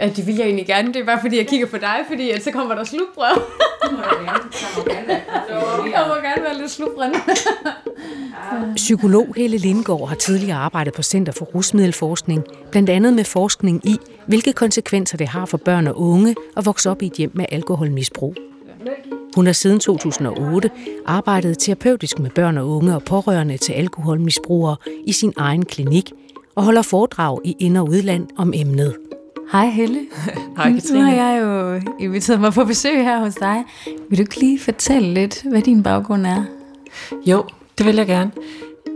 Jamen, 0.00 0.16
det, 0.16 0.26
vil 0.26 0.34
jeg 0.36 0.44
egentlig 0.44 0.66
gerne. 0.66 0.88
Det 0.88 0.96
er 0.96 1.04
bare 1.04 1.20
fordi, 1.20 1.36
jeg 1.36 1.46
kigger 1.46 1.66
på 1.66 1.76
dig, 1.76 1.96
fordi 2.08 2.30
at 2.30 2.44
så 2.44 2.50
kommer 2.50 2.74
der 2.74 2.84
slutbrød. 2.84 3.40
Det 3.82 3.92
må 3.92 3.98
du 3.98 4.24
gerne. 4.24 5.20
Der 5.92 6.08
må 6.08 6.14
gerne 6.14 6.42
være 6.42 6.58
lidt 6.58 6.70
slutbrød. 6.70 7.12
Psykolog 8.76 9.34
Helle 9.36 9.56
Lindgaard 9.56 10.08
har 10.08 10.16
tidligere 10.16 10.58
arbejdet 10.58 10.94
på 10.94 11.02
Center 11.02 11.32
for 11.32 11.44
Rusmiddelforskning, 11.44 12.44
blandt 12.70 12.90
andet 12.90 13.12
med 13.14 13.24
forskning 13.24 13.86
i, 13.88 13.96
hvilke 14.26 14.52
konsekvenser 14.52 15.16
det 15.16 15.28
har 15.28 15.46
for 15.46 15.56
børn 15.56 15.86
og 15.86 16.00
unge 16.00 16.34
at 16.56 16.66
vokse 16.66 16.90
op 16.90 17.02
i 17.02 17.06
et 17.06 17.12
hjem 17.12 17.30
med 17.34 17.44
alkoholmisbrug. 17.52 18.34
Hun 19.34 19.46
har 19.46 19.52
siden 19.52 19.80
2008 19.80 20.70
arbejdet 21.06 21.58
terapeutisk 21.58 22.18
med 22.18 22.30
børn 22.30 22.58
og 22.58 22.68
unge 22.68 22.94
og 22.94 23.02
pårørende 23.02 23.56
til 23.56 23.72
alkoholmisbrugere 23.72 24.76
i 25.06 25.12
sin 25.12 25.32
egen 25.36 25.64
klinik 25.64 26.12
og 26.54 26.62
holder 26.62 26.82
foredrag 26.82 27.38
i 27.44 27.56
ind- 27.58 27.78
og 27.78 27.88
udland 27.88 28.28
om 28.36 28.52
emnet. 28.54 28.96
Hej 29.52 29.66
Helle. 29.66 30.06
Hej 30.56 30.72
Katrine. 30.72 30.98
Nu 30.98 31.04
har 31.04 31.14
jeg 31.14 31.42
jo 31.42 31.80
inviteret 31.98 32.40
mig 32.40 32.52
på 32.52 32.64
besøg 32.64 33.04
her 33.04 33.18
hos 33.18 33.34
dig. 33.34 33.64
Vil 34.08 34.18
du 34.18 34.22
ikke 34.22 34.40
lige 34.40 34.60
fortælle 34.60 35.14
lidt, 35.14 35.42
hvad 35.42 35.62
din 35.62 35.82
baggrund 35.82 36.26
er? 36.26 36.44
Jo, 37.26 37.44
det 37.78 37.86
vil 37.86 37.96
jeg 37.96 38.06
gerne. 38.06 38.30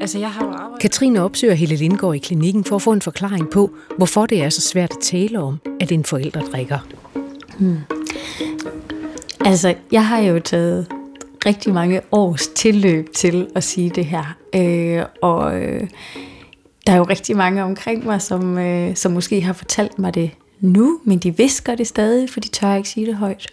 Altså, 0.01 0.19
jeg 0.19 0.31
har 0.31 0.45
jo 0.45 0.51
arbejdet... 0.51 0.81
Katrine 0.81 1.23
opsøger 1.23 1.55
Helle 1.55 1.77
Lindgaard 1.77 2.15
i 2.15 2.19
klinikken 2.19 2.65
for 2.65 2.77
at 2.77 2.83
få 2.83 2.93
en 2.93 3.03
forklaring 3.03 3.51
på, 3.51 3.71
hvorfor 3.97 4.27
det 4.27 4.43
er 4.43 4.49
så 4.49 4.61
svært 4.61 4.91
at 4.91 4.99
tale 5.03 5.41
om, 5.41 5.61
at 5.81 5.93
en 5.93 6.05
forælder 6.05 6.41
drikker. 6.41 6.79
Hmm. 7.59 7.79
Altså, 9.45 9.75
jeg 9.93 10.07
har 10.07 10.19
jo 10.19 10.41
taget 10.41 10.87
rigtig 11.47 11.75
mange 11.75 12.01
års 12.13 12.49
tilløb 12.49 13.13
til 13.15 13.47
at 13.55 13.65
sige 13.65 13.91
det 13.91 14.05
her. 14.05 14.37
Øh, 14.55 15.05
og 15.23 15.63
øh, 15.63 15.89
der 16.87 16.93
er 16.93 16.97
jo 16.97 17.05
rigtig 17.05 17.37
mange 17.37 17.63
omkring 17.63 18.07
mig, 18.07 18.23
som, 18.23 18.59
øh, 18.59 18.97
som 18.97 19.13
måske 19.13 19.41
har 19.41 19.53
fortalt 19.53 19.99
mig 19.99 20.15
det 20.15 20.31
nu, 20.65 21.01
men 21.05 21.19
de 21.19 21.37
visker 21.37 21.75
det 21.75 21.87
stadig, 21.87 22.31
for 22.31 22.41
de 22.41 22.49
tør 22.49 22.75
ikke 22.75 22.89
sige 22.89 23.07
det 23.07 23.17
højt. 23.17 23.47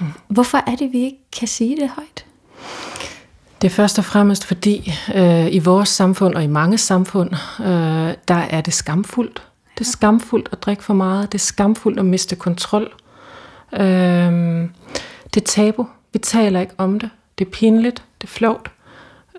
Mm. 0.00 0.06
Hvorfor 0.28 0.58
er 0.58 0.76
det, 0.76 0.92
vi 0.92 0.98
ikke 0.98 1.18
kan 1.38 1.48
sige 1.48 1.76
det 1.80 1.88
højt? 1.88 2.24
Det 3.62 3.68
er 3.68 3.72
først 3.72 3.98
og 3.98 4.04
fremmest 4.04 4.44
fordi 4.44 4.92
øh, 5.14 5.54
i 5.54 5.58
vores 5.58 5.88
samfund 5.88 6.34
og 6.34 6.44
i 6.44 6.46
mange 6.46 6.78
samfund, 6.78 7.30
øh, 7.60 8.14
der 8.28 8.34
er 8.50 8.60
det 8.60 8.74
skamfuldt. 8.74 9.42
Det 9.78 9.80
er 9.80 9.90
skamfuldt 9.90 10.48
at 10.52 10.62
drikke 10.62 10.84
for 10.84 10.94
meget. 10.94 11.32
Det 11.32 11.38
er 11.38 11.42
skamfuldt 11.42 11.98
at 11.98 12.04
miste 12.04 12.36
kontrol. 12.36 12.92
Øh, 13.72 14.68
det 15.34 15.40
er 15.40 15.46
tabu. 15.46 15.86
Vi 16.12 16.18
taler 16.18 16.60
ikke 16.60 16.74
om 16.78 17.00
det. 17.00 17.10
Det 17.38 17.46
er 17.46 17.50
pinligt. 17.50 18.02
Det 18.20 18.28
er 18.28 18.32
flovt. 18.32 18.70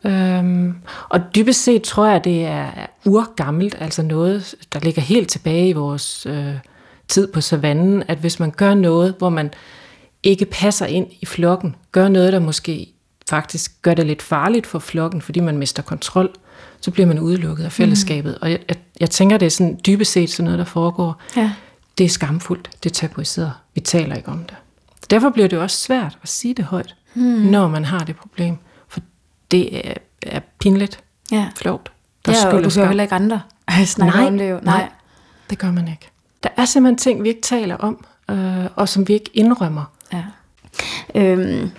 Øhm, 0.04 0.76
og 1.10 1.20
dybest 1.36 1.64
set 1.64 1.84
tror 1.84 2.06
jeg, 2.06 2.24
det 2.24 2.46
er 2.46 2.68
urgammelt, 3.06 3.76
altså 3.80 4.02
noget, 4.02 4.56
der 4.74 4.80
ligger 4.80 5.02
helt 5.02 5.30
tilbage 5.30 5.70
i 5.70 5.74
vores 5.74 6.26
øh, 6.26 6.54
tid 7.08 7.28
på 7.28 7.42
savannen, 7.42 8.04
at 8.08 8.18
hvis 8.18 8.40
man 8.40 8.52
gør 8.52 8.74
noget, 8.74 9.16
hvor 9.18 9.30
man 9.30 9.54
ikke 10.24 10.46
passer 10.46 10.86
ind 10.86 11.08
i 11.22 11.26
flokken, 11.26 11.76
gør 11.92 12.08
noget, 12.08 12.34
der 12.34 12.40
måske 12.40 12.94
faktisk 13.30 13.82
gør 13.82 13.94
det 13.94 14.08
lidt 14.08 14.22
farligt 14.22 14.68
for 14.68 14.80
flokken, 14.80 15.22
fordi 15.22 15.40
man 15.40 15.58
mister 15.58 15.84
kontrol, 15.84 16.30
så 16.82 16.92
bliver 16.92 17.08
man 17.08 17.20
udelukket 17.20 17.64
af 17.64 17.72
fællesskabet. 17.72 18.32
Mm. 18.32 18.40
Og 18.42 18.52
jeg, 18.52 18.60
jeg, 18.68 18.78
jeg 19.00 19.10
tænker, 19.10 19.38
det 19.38 19.46
er 19.46 19.50
sådan 19.50 19.80
dybest 19.86 20.12
set 20.12 20.30
sådan 20.30 20.44
noget, 20.44 20.60
der 20.60 20.66
foregår. 20.66 21.22
Ja. 21.36 21.52
Det 21.98 22.06
er 22.06 22.10
skamfuldt, 22.10 22.70
det 22.84 22.90
er 22.90 22.94
tabuiseret. 22.94 23.54
Vi 23.76 23.82
taler 23.82 24.16
ikke 24.16 24.30
om 24.30 24.44
det. 24.44 24.56
Derfor 25.10 25.30
bliver 25.30 25.48
det 25.48 25.60
også 25.60 25.78
svært 25.78 26.18
at 26.24 26.30
sige 26.30 26.54
det 26.54 26.66
højt, 26.66 26.96
mm. 27.14 27.22
når 27.24 27.68
man 27.68 27.86
har 27.86 28.00
det 28.00 28.16
problem 28.16 28.58
det 29.52 29.88
er, 29.88 29.94
er 30.22 30.40
pinligt. 30.60 31.00
Ja. 31.32 31.48
Flot. 31.56 31.92
Der 32.26 32.32
ja, 32.32 32.56
og 32.56 32.64
du 32.64 32.70
hører 32.76 32.88
heller 32.88 33.04
ikke 33.04 33.16
andre 33.16 33.42
snakke 33.86 34.20
om 34.20 34.38
det 34.38 34.50
jo. 34.50 34.60
Nej. 34.64 34.78
nej, 34.78 34.90
det 35.50 35.58
gør 35.58 35.72
man 35.72 35.88
ikke. 35.88 36.10
Der 36.56 36.62
er 36.62 36.66
simpelthen 36.66 36.98
ting, 36.98 37.24
vi 37.24 37.30
ikke 37.30 37.42
taler 37.42 37.76
om, 37.76 38.06
øh, 38.32 38.66
og 38.76 38.90
som 38.90 39.08
vi 39.08 39.14
ikke 39.14 39.30
indrømmer. 39.34 39.92
Ja. 40.14 40.24
Øhm, 41.16 41.70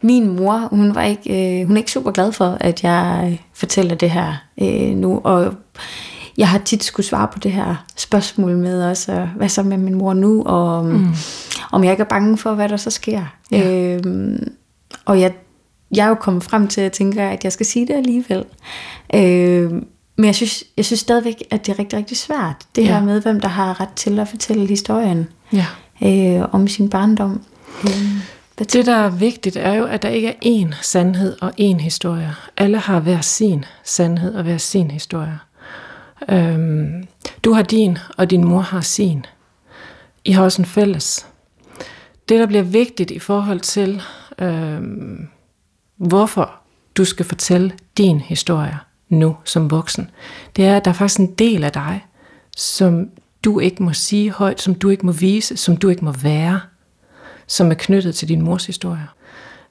min 0.00 0.36
mor, 0.36 0.68
hun 0.70 0.94
var 0.94 1.02
ikke, 1.02 1.60
øh, 1.60 1.66
hun 1.66 1.76
er 1.76 1.80
ikke 1.80 1.90
super 1.90 2.10
glad 2.10 2.32
for, 2.32 2.56
at 2.60 2.82
jeg 2.82 3.40
fortæller 3.54 3.94
det 3.94 4.10
her 4.10 4.34
øh, 4.62 4.96
nu, 4.96 5.20
og 5.24 5.54
jeg 6.38 6.48
har 6.48 6.58
tit 6.58 6.84
skulle 6.84 7.06
svare 7.06 7.28
på 7.32 7.38
det 7.38 7.52
her 7.52 7.84
spørgsmål 7.96 8.56
med 8.56 8.84
også, 8.84 9.28
hvad 9.36 9.48
så 9.48 9.62
med 9.62 9.78
min 9.78 9.94
mor 9.94 10.14
nu, 10.14 10.42
og 10.42 10.84
mm. 10.84 11.06
om 11.72 11.84
jeg 11.84 11.90
ikke 11.90 12.00
er 12.00 12.08
bange 12.08 12.38
for, 12.38 12.54
hvad 12.54 12.68
der 12.68 12.76
så 12.76 12.90
sker. 12.90 13.24
Ja. 13.50 13.94
Øhm, 13.94 14.52
og 15.04 15.20
jeg 15.20 15.32
jeg 15.94 16.04
er 16.04 16.08
jo 16.08 16.14
kommet 16.14 16.44
frem 16.44 16.68
til, 16.68 16.80
at 16.80 16.84
jeg 16.84 16.92
tænker, 16.92 17.28
at 17.28 17.44
jeg 17.44 17.52
skal 17.52 17.66
sige 17.66 17.86
det 17.86 17.94
alligevel. 17.94 18.44
Øh, 19.14 19.82
men 20.18 20.26
jeg 20.26 20.34
synes, 20.34 20.64
jeg 20.76 20.84
synes 20.84 21.00
stadigvæk, 21.00 21.42
at 21.50 21.66
det 21.66 21.72
er 21.72 21.78
rigtig, 21.78 21.98
rigtig 21.98 22.16
svært. 22.16 22.56
Det 22.76 22.82
ja. 22.84 22.88
her 22.88 23.04
med, 23.04 23.22
hvem 23.22 23.40
der 23.40 23.48
har 23.48 23.80
ret 23.80 23.92
til 23.96 24.18
at 24.18 24.28
fortælle 24.28 24.66
historien 24.66 25.28
ja. 25.52 25.66
øh, 26.02 26.54
om 26.54 26.68
sin 26.68 26.90
barndom. 26.90 27.42
Øh, 27.84 28.22
det, 28.58 28.86
der 28.86 28.96
er 28.96 29.10
vigtigt, 29.10 29.56
er 29.56 29.72
jo, 29.72 29.84
at 29.84 30.02
der 30.02 30.08
ikke 30.08 30.28
er 30.28 30.34
én 30.44 30.74
sandhed 30.82 31.36
og 31.40 31.52
én 31.60 31.76
historie. 31.76 32.34
Alle 32.56 32.78
har 32.78 33.00
hver 33.00 33.20
sin 33.20 33.64
sandhed 33.84 34.34
og 34.34 34.42
hver 34.42 34.58
sin 34.58 34.90
historie. 34.90 35.38
Øhm, 36.28 37.06
du 37.44 37.52
har 37.52 37.62
din, 37.62 37.98
og 38.16 38.30
din 38.30 38.44
mor 38.44 38.60
har 38.60 38.80
sin. 38.80 39.26
I 40.24 40.32
har 40.32 40.44
også 40.44 40.62
en 40.62 40.66
fælles. 40.66 41.26
Det, 42.28 42.40
der 42.40 42.46
bliver 42.46 42.62
vigtigt 42.62 43.10
i 43.10 43.18
forhold 43.18 43.60
til 43.60 44.02
øhm, 44.38 45.28
hvorfor 45.96 46.54
du 46.96 47.04
skal 47.04 47.26
fortælle 47.26 47.72
din 47.96 48.20
historie 48.20 48.78
nu 49.08 49.36
som 49.44 49.70
voksen, 49.70 50.10
det 50.56 50.64
er, 50.64 50.76
at 50.76 50.84
der 50.84 50.90
er 50.90 50.94
faktisk 50.94 51.20
en 51.20 51.34
del 51.34 51.64
af 51.64 51.72
dig, 51.72 52.06
som 52.56 53.08
du 53.44 53.60
ikke 53.60 53.82
må 53.82 53.92
sige 53.92 54.30
højt, 54.30 54.60
som 54.60 54.74
du 54.74 54.88
ikke 54.88 55.06
må 55.06 55.12
vise, 55.12 55.56
som 55.56 55.76
du 55.76 55.88
ikke 55.88 56.04
må 56.04 56.12
være, 56.12 56.60
som 57.46 57.70
er 57.70 57.74
knyttet 57.74 58.14
til 58.14 58.28
din 58.28 58.42
mors 58.42 58.66
historie. 58.66 59.06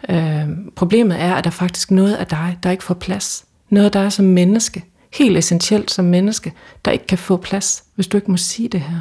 Øh, 0.10 0.48
problemet 0.76 1.22
er, 1.22 1.36
at 1.36 1.44
der 1.44 1.50
er 1.50 1.54
faktisk 1.54 1.92
noget 1.92 2.16
af 2.16 2.28
dig, 2.28 2.58
der 2.64 2.72
ikke 2.72 2.84
får 2.84 2.94
plads. 2.94 3.46
Noget 3.70 3.86
af 3.86 3.92
dig 3.92 4.12
som 4.12 4.26
menneske, 4.26 4.86
helt 5.14 5.38
essentielt 5.38 5.92
som 5.92 6.06
menneske, 6.06 6.54
der 6.86 6.92
ikke 6.92 7.08
kan 7.08 7.18
få 7.18 7.38
plads, 7.38 7.84
hvis 7.96 8.08
du 8.08 8.18
ikke 8.18 8.32
må 8.32 8.38
sige 8.38 8.70
det 8.70 8.82
her. 8.82 9.00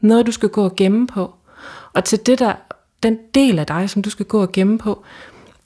Noget, 0.00 0.26
du 0.26 0.32
skal 0.32 0.48
gå 0.48 0.64
og 0.64 0.76
gemme 0.76 1.06
på. 1.06 1.34
Og 1.92 2.04
til 2.04 2.26
det 2.26 2.38
der, 2.38 2.52
den 3.02 3.18
del 3.34 3.58
af 3.58 3.66
dig, 3.66 3.90
som 3.90 4.02
du 4.02 4.10
skal 4.10 4.26
gå 4.26 4.42
og 4.42 4.52
gemme 4.52 4.78
på, 4.78 5.04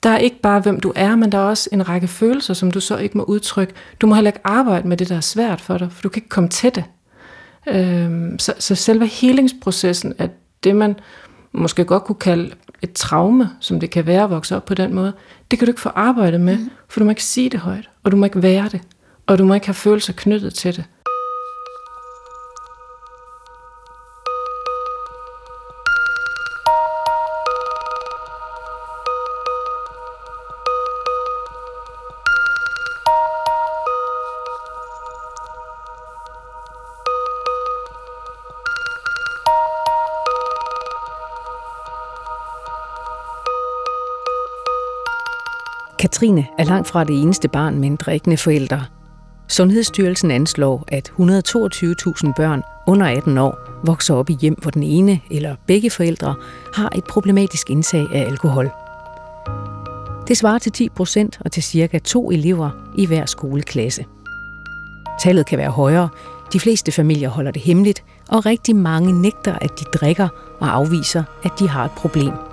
der 0.03 0.09
er 0.09 0.17
ikke 0.17 0.41
bare, 0.41 0.59
hvem 0.59 0.79
du 0.79 0.93
er, 0.95 1.15
men 1.15 1.31
der 1.31 1.37
er 1.37 1.41
også 1.41 1.69
en 1.71 1.89
række 1.89 2.07
følelser, 2.07 2.53
som 2.53 2.71
du 2.71 2.79
så 2.79 2.97
ikke 2.97 3.17
må 3.17 3.23
udtrykke. 3.23 3.73
Du 4.01 4.07
må 4.07 4.15
heller 4.15 4.31
ikke 4.31 4.41
arbejde 4.43 4.87
med 4.87 4.97
det, 4.97 5.09
der 5.09 5.15
er 5.15 5.21
svært 5.21 5.61
for 5.61 5.77
dig, 5.77 5.91
for 5.91 6.01
du 6.01 6.09
kan 6.09 6.19
ikke 6.19 6.29
komme 6.29 6.49
til 6.49 6.75
det. 6.75 6.83
Øhm, 7.67 8.39
så, 8.39 8.53
så 8.59 8.75
selve 8.75 9.07
helingsprocessen 9.07 10.13
er 10.17 10.27
det, 10.63 10.75
man 10.75 10.95
måske 11.51 11.85
godt 11.85 12.03
kunne 12.03 12.15
kalde 12.15 12.55
et 12.81 12.93
traume, 12.93 13.49
som 13.59 13.79
det 13.79 13.89
kan 13.89 14.05
være 14.05 14.23
at 14.23 14.29
vokse 14.29 14.55
op 14.55 14.65
på 14.65 14.73
den 14.73 14.93
måde, 14.93 15.13
det 15.51 15.59
kan 15.59 15.65
du 15.65 15.71
ikke 15.71 15.81
få 15.81 15.89
arbejdet 15.89 16.41
med, 16.41 16.57
mm. 16.57 16.69
for 16.89 16.99
du 16.99 17.03
må 17.03 17.09
ikke 17.09 17.23
sige 17.23 17.49
det 17.49 17.59
højt, 17.59 17.89
og 18.03 18.11
du 18.11 18.17
må 18.17 18.25
ikke 18.25 18.41
være 18.41 18.69
det, 18.71 18.81
og 19.27 19.37
du 19.37 19.45
må 19.45 19.53
ikke 19.53 19.67
have 19.67 19.73
følelser 19.73 20.13
knyttet 20.13 20.53
til 20.53 20.75
det. 20.75 20.85
Katrine 46.11 46.47
er 46.57 46.63
langt 46.63 46.87
fra 46.87 47.03
det 47.03 47.21
eneste 47.21 47.47
barn 47.47 47.79
med 47.79 47.87
en 47.87 47.95
drikkende 47.95 48.37
forældre. 48.37 48.85
Sundhedsstyrelsen 49.47 50.31
anslår, 50.31 50.83
at 50.87 51.09
122.000 51.09 52.33
børn 52.37 52.61
under 52.87 53.07
18 53.07 53.37
år 53.37 53.57
vokser 53.85 54.13
op 54.13 54.29
i 54.29 54.37
hjem, 54.41 54.53
hvor 54.61 54.71
den 54.71 54.83
ene 54.83 55.19
eller 55.31 55.55
begge 55.67 55.89
forældre 55.89 56.35
har 56.73 56.89
et 56.95 57.03
problematisk 57.03 57.69
indtag 57.69 58.05
af 58.13 58.25
alkohol. 58.25 58.71
Det 60.27 60.37
svarer 60.37 60.59
til 60.59 60.71
10 60.71 60.89
procent 60.89 61.39
og 61.45 61.51
til 61.51 61.63
cirka 61.63 61.99
to 61.99 62.31
elever 62.31 62.69
i 62.97 63.05
hver 63.05 63.25
skoleklasse. 63.25 64.05
Tallet 65.21 65.45
kan 65.45 65.57
være 65.57 65.71
højere. 65.71 66.09
De 66.53 66.59
fleste 66.59 66.91
familier 66.91 67.29
holder 67.29 67.51
det 67.51 67.61
hemmeligt, 67.61 68.03
og 68.29 68.45
rigtig 68.45 68.75
mange 68.75 69.21
nægter, 69.21 69.53
at 69.61 69.79
de 69.79 69.85
drikker 69.97 70.27
og 70.59 70.75
afviser, 70.75 71.23
at 71.43 71.51
de 71.59 71.69
har 71.69 71.85
et 71.85 71.91
problem. 71.91 72.50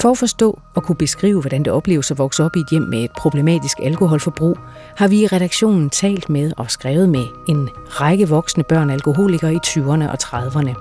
For 0.00 0.10
at 0.10 0.18
forstå 0.18 0.60
og 0.74 0.82
kunne 0.82 0.96
beskrive, 0.96 1.40
hvordan 1.40 1.62
det 1.62 1.72
opleves 1.72 2.10
at 2.10 2.18
vokse 2.18 2.44
op 2.44 2.56
i 2.56 2.60
et 2.60 2.70
hjem 2.70 2.82
med 2.82 3.04
et 3.04 3.10
problematisk 3.18 3.78
alkoholforbrug, 3.82 4.58
har 4.96 5.08
vi 5.08 5.20
i 5.20 5.26
redaktionen 5.26 5.90
talt 5.90 6.30
med 6.30 6.52
og 6.56 6.70
skrevet 6.70 7.08
med 7.08 7.24
en 7.48 7.68
række 7.86 8.28
voksne 8.28 8.64
børn 8.64 8.90
alkoholikere 8.90 9.54
i 9.54 9.58
20'erne 9.66 10.10
og 10.10 10.16
30'erne. 10.22 10.74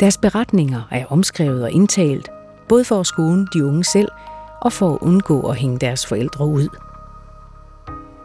Deres 0.00 0.18
beretninger 0.18 0.82
er 0.90 1.06
omskrevet 1.06 1.62
og 1.62 1.70
indtalt, 1.70 2.28
både 2.68 2.84
for 2.84 3.00
at 3.00 3.06
skåne 3.06 3.46
de 3.54 3.64
unge 3.64 3.84
selv 3.84 4.08
og 4.60 4.72
for 4.72 4.94
at 4.94 4.98
undgå 5.00 5.40
at 5.50 5.56
hænge 5.56 5.78
deres 5.78 6.06
forældre 6.06 6.46
ud. 6.46 6.68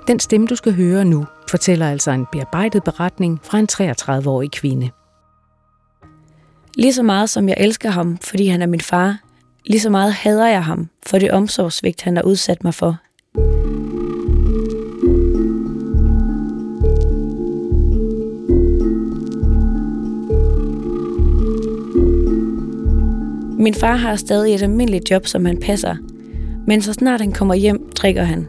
Den 0.07 0.19
stemme, 0.19 0.47
du 0.47 0.55
skal 0.55 0.75
høre 0.75 1.05
nu, 1.05 1.25
fortæller 1.50 1.89
altså 1.89 2.12
en 2.12 2.25
bearbejdet 2.31 2.83
beretning 2.83 3.39
fra 3.43 3.59
en 3.59 3.67
33-årig 3.71 4.51
kvinde. 4.51 4.89
Lige 6.75 6.93
så 6.93 7.03
meget 7.03 7.29
som 7.29 7.50
jeg 7.50 7.55
elsker 7.59 7.89
ham, 7.89 8.17
fordi 8.17 8.47
han 8.47 8.62
er 8.62 8.67
min 8.67 8.81
far, 8.81 9.17
Lige 9.69 9.79
så 9.79 9.89
meget 9.89 10.13
hader 10.13 10.47
jeg 10.47 10.63
ham 10.63 10.89
for 11.07 11.17
det 11.17 11.31
omsorgsvigt, 11.31 12.01
han 12.01 12.15
har 12.15 12.24
udsat 12.24 12.63
mig 12.63 12.74
for. 12.74 12.97
Min 23.59 23.74
far 23.74 23.95
har 23.95 24.15
stadig 24.15 24.55
et 24.55 24.63
almindeligt 24.63 25.12
job, 25.12 25.27
som 25.27 25.45
han 25.45 25.57
passer, 25.57 25.95
men 26.67 26.81
så 26.81 26.93
snart 26.93 27.21
han 27.21 27.31
kommer 27.31 27.55
hjem, 27.55 27.89
drikker 27.95 28.24
han. 28.24 28.47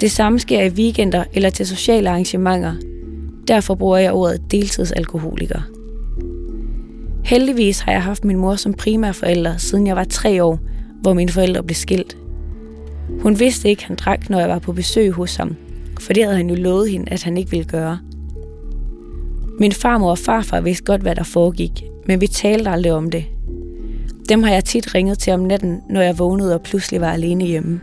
Det 0.00 0.10
samme 0.10 0.38
sker 0.38 0.62
i 0.62 0.68
weekender 0.68 1.24
eller 1.34 1.50
til 1.50 1.66
sociale 1.66 2.10
arrangementer. 2.10 2.74
Derfor 3.48 3.74
bruger 3.74 3.98
jeg 3.98 4.12
ordet 4.12 4.50
deltidsalkoholiker. 4.50 5.73
Heldigvis 7.24 7.80
har 7.80 7.92
jeg 7.92 8.02
haft 8.02 8.24
min 8.24 8.36
mor 8.36 8.56
som 8.56 8.74
primær 8.74 9.12
forælder, 9.12 9.56
siden 9.56 9.86
jeg 9.86 9.96
var 9.96 10.04
tre 10.04 10.44
år, 10.44 10.58
hvor 11.00 11.12
mine 11.12 11.32
forældre 11.32 11.62
blev 11.62 11.74
skilt. 11.74 12.16
Hun 13.20 13.40
vidste 13.40 13.68
ikke, 13.68 13.80
at 13.80 13.86
han 13.86 13.96
drak, 13.96 14.30
når 14.30 14.40
jeg 14.40 14.48
var 14.48 14.58
på 14.58 14.72
besøg 14.72 15.12
hos 15.12 15.36
ham, 15.36 15.56
for 16.00 16.12
det 16.12 16.24
havde 16.24 16.36
han 16.36 16.50
jo 16.50 16.54
lovet 16.54 16.90
hende, 16.90 17.12
at 17.12 17.22
han 17.22 17.36
ikke 17.36 17.50
ville 17.50 17.64
gøre. 17.64 17.98
Min 19.60 19.72
farmor 19.72 20.10
og 20.10 20.18
farfar 20.18 20.60
vidste 20.60 20.84
godt, 20.84 21.00
hvad 21.00 21.14
der 21.14 21.22
foregik, 21.22 21.84
men 22.06 22.20
vi 22.20 22.26
talte 22.26 22.70
aldrig 22.70 22.92
om 22.92 23.10
det. 23.10 23.24
Dem 24.28 24.42
har 24.42 24.52
jeg 24.52 24.64
tit 24.64 24.94
ringet 24.94 25.18
til 25.18 25.32
om 25.32 25.40
natten, 25.40 25.80
når 25.90 26.00
jeg 26.00 26.18
vågnede 26.18 26.54
og 26.54 26.62
pludselig 26.62 27.00
var 27.00 27.12
alene 27.12 27.44
hjemme. 27.44 27.80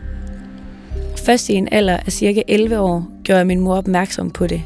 Først 1.26 1.48
i 1.48 1.54
en 1.54 1.68
alder 1.72 1.96
af 1.96 2.12
cirka 2.12 2.42
11 2.48 2.78
år 2.78 3.06
gjorde 3.24 3.38
jeg 3.38 3.46
min 3.46 3.60
mor 3.60 3.76
opmærksom 3.76 4.30
på 4.30 4.46
det. 4.46 4.62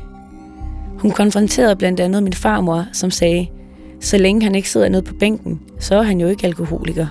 Hun 0.99 1.11
konfronterede 1.11 1.77
blandt 1.77 2.01
andet 2.01 2.23
min 2.23 2.33
farmor, 2.33 2.85
som 2.93 3.11
sagde, 3.11 3.47
så 4.01 4.19
længe 4.19 4.43
han 4.43 4.55
ikke 4.55 4.71
sidder 4.71 4.89
nede 4.89 5.03
på 5.03 5.15
bænken, 5.15 5.61
så 5.81 5.95
er 5.95 6.03
han 6.03 6.21
jo 6.21 6.29
ikke 6.29 6.47
alkoholiker. 6.47 7.07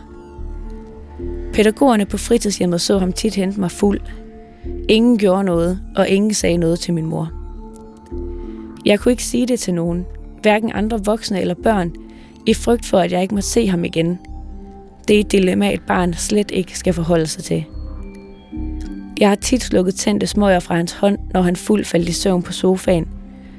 Pædagogerne 1.54 2.06
på 2.06 2.17
fritidshjemmet 2.17 2.82
så 2.82 2.98
ham 2.98 3.13
tit 3.13 3.36
hente 3.36 3.60
mig 3.60 3.71
fuld. 3.71 4.02
Ingen 4.89 5.17
gjorde 5.17 5.43
noget, 5.43 5.80
og 5.95 6.08
ingen 6.08 6.34
sagde 6.34 6.58
noget 6.58 6.80
til 6.80 6.93
min 6.93 7.06
mor. 7.06 7.32
Jeg 8.86 9.00
kunne 9.00 9.12
ikke 9.12 9.24
sige 9.24 9.48
det 9.48 9.60
til 9.60 9.74
nogen, 9.74 10.06
hverken 10.41 10.71
andre 10.74 11.04
voksne 11.06 11.41
eller 11.41 11.56
børn, 11.63 11.91
i 12.45 12.54
frygt 12.54 12.86
for, 12.86 13.00
at 13.00 13.12
jeg 13.12 13.21
ikke 13.21 13.36
må 13.36 13.41
se 13.41 13.67
ham 13.67 13.84
igen. 13.84 14.19
Det 15.08 15.15
er 15.15 15.19
et 15.19 15.32
dilemma, 15.32 15.74
et 15.74 15.82
barn 15.88 16.13
slet 16.13 16.52
ikke 16.52 16.78
skal 16.78 16.93
forholde 16.93 17.28
sig 17.28 17.43
til. 17.43 17.65
Jeg 19.19 19.30
har 19.30 19.36
tit 19.36 19.63
slukket 19.63 19.95
tændte 19.95 20.28
smøger 20.28 20.60
fra 20.60 20.76
hans 20.76 20.91
hånd, 20.91 21.17
når 21.34 21.41
han 21.41 21.56
fuld 21.56 21.86
faldt 21.86 22.10
i 22.10 22.12
søvn 22.12 22.43
på 22.43 22.52
sofaen, 22.52 23.08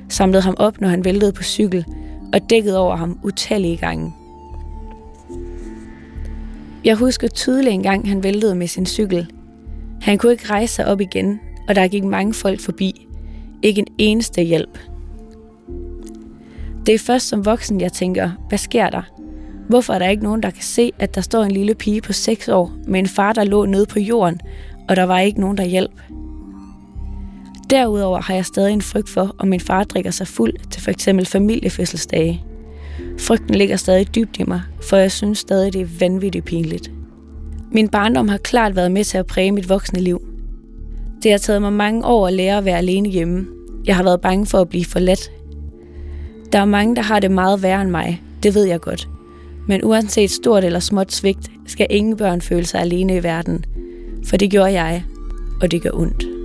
samlet 0.09 0.43
ham 0.43 0.55
op, 0.59 0.81
når 0.81 0.89
han 0.89 1.05
væltede 1.05 1.33
på 1.33 1.43
cykel, 1.43 1.85
og 2.33 2.51
dækket 2.51 2.77
over 2.77 2.97
ham 2.97 3.19
utallige 3.23 3.77
gange. 3.77 4.13
Jeg 6.85 6.97
husker 6.97 7.29
tydeligt 7.29 7.75
en 7.75 7.83
gang, 7.83 8.09
han 8.09 8.23
væltede 8.23 8.55
med 8.55 8.67
sin 8.67 8.87
cykel. 8.87 9.31
Han 10.01 10.19
kunne 10.19 10.33
ikke 10.33 10.51
rejse 10.51 10.75
sig 10.75 10.87
op 10.87 11.01
igen, 11.01 11.41
og 11.69 11.75
der 11.75 11.89
gik 11.89 12.05
mange 12.05 12.35
folk 12.35 12.61
forbi. 12.61 13.07
Ikke 13.63 13.79
en 13.79 13.87
eneste 13.99 14.43
hjælp. 14.43 14.79
Det 16.87 16.95
er 16.95 16.99
først 16.99 17.29
som 17.29 17.45
voksen, 17.45 17.81
jeg 17.81 17.93
tænker, 17.93 18.31
hvad 18.49 18.59
sker 18.59 18.91
der? 18.91 19.03
Hvorfor 19.69 19.95
er 19.95 19.99
der 19.99 20.09
ikke 20.09 20.23
nogen, 20.23 20.43
der 20.43 20.51
kan 20.51 20.63
se, 20.63 20.93
at 20.99 21.15
der 21.15 21.21
står 21.21 21.43
en 21.43 21.51
lille 21.51 21.75
pige 21.75 22.01
på 22.01 22.13
6 22.13 22.49
år 22.49 22.73
med 22.87 23.01
en 23.01 23.07
far, 23.07 23.33
der 23.33 23.45
lå 23.45 23.67
nede 23.67 23.87
på 23.87 23.99
jorden, 23.99 24.41
og 24.89 24.97
der 24.97 25.03
var 25.03 25.21
ikke 25.21 25.41
nogen, 25.41 25.57
der 25.57 25.65
hjalp? 25.65 26.01
Derudover 27.71 28.21
har 28.21 28.35
jeg 28.35 28.47
stadig 28.47 28.73
en 28.73 28.83
frygt 28.83 29.09
for, 29.09 29.35
om 29.39 29.49
min 29.49 29.61
far 29.61 29.85
drikker 29.85 30.11
sig 30.11 30.27
fuld 30.27 30.55
til 30.71 30.83
f.eks. 30.83 31.09
familiefødselsdage. 31.25 32.45
Frygten 33.19 33.55
ligger 33.55 33.77
stadig 33.77 34.15
dybt 34.15 34.39
i 34.39 34.45
mig, 34.45 34.63
for 34.83 34.97
jeg 34.97 35.13
synes 35.13 35.39
stadig, 35.39 35.73
det 35.73 35.81
er 35.81 35.87
vanvittigt 36.01 36.45
pinligt. 36.45 36.91
Min 37.73 37.89
barndom 37.89 38.29
har 38.29 38.39
klart 38.39 38.77
været 38.77 38.93
med 38.93 39.05
til 39.05 39.19
at 39.19 39.27
præge 39.27 39.53
mit 39.53 39.69
voksne 39.69 40.01
liv. 40.01 40.21
Det 41.23 41.31
har 41.31 41.39
taget 41.39 41.63
mig 41.63 41.73
mange 41.73 42.05
år 42.05 42.27
at 42.27 42.33
lære 42.33 42.59
at 42.59 42.65
være 42.65 42.79
alene 42.79 43.09
hjemme. 43.09 43.47
Jeg 43.85 43.97
har 43.97 44.03
været 44.03 44.21
bange 44.21 44.47
for 44.47 44.59
at 44.59 44.69
blive 44.69 44.85
forladt. 44.85 45.31
Der 46.53 46.59
er 46.59 46.65
mange, 46.65 46.97
der 46.97 47.03
har 47.03 47.21
det 47.21 47.31
meget 47.31 47.63
værre 47.63 47.83
end 47.83 47.91
mig, 47.91 48.23
det 48.43 48.55
ved 48.55 48.65
jeg 48.65 48.81
godt. 48.81 49.09
Men 49.69 49.85
uanset 49.85 50.31
stort 50.31 50.65
eller 50.65 50.81
småt 50.81 51.13
svigt, 51.13 51.51
skal 51.67 51.87
ingen 51.91 52.17
børn 52.17 52.41
føle 52.41 52.67
sig 52.67 52.81
alene 52.81 53.17
i 53.17 53.23
verden. 53.23 53.65
For 54.25 54.37
det 54.37 54.51
gjorde 54.51 54.73
jeg, 54.73 55.05
og 55.63 55.71
det 55.71 55.83
gør 55.83 55.91
ondt. 55.95 56.36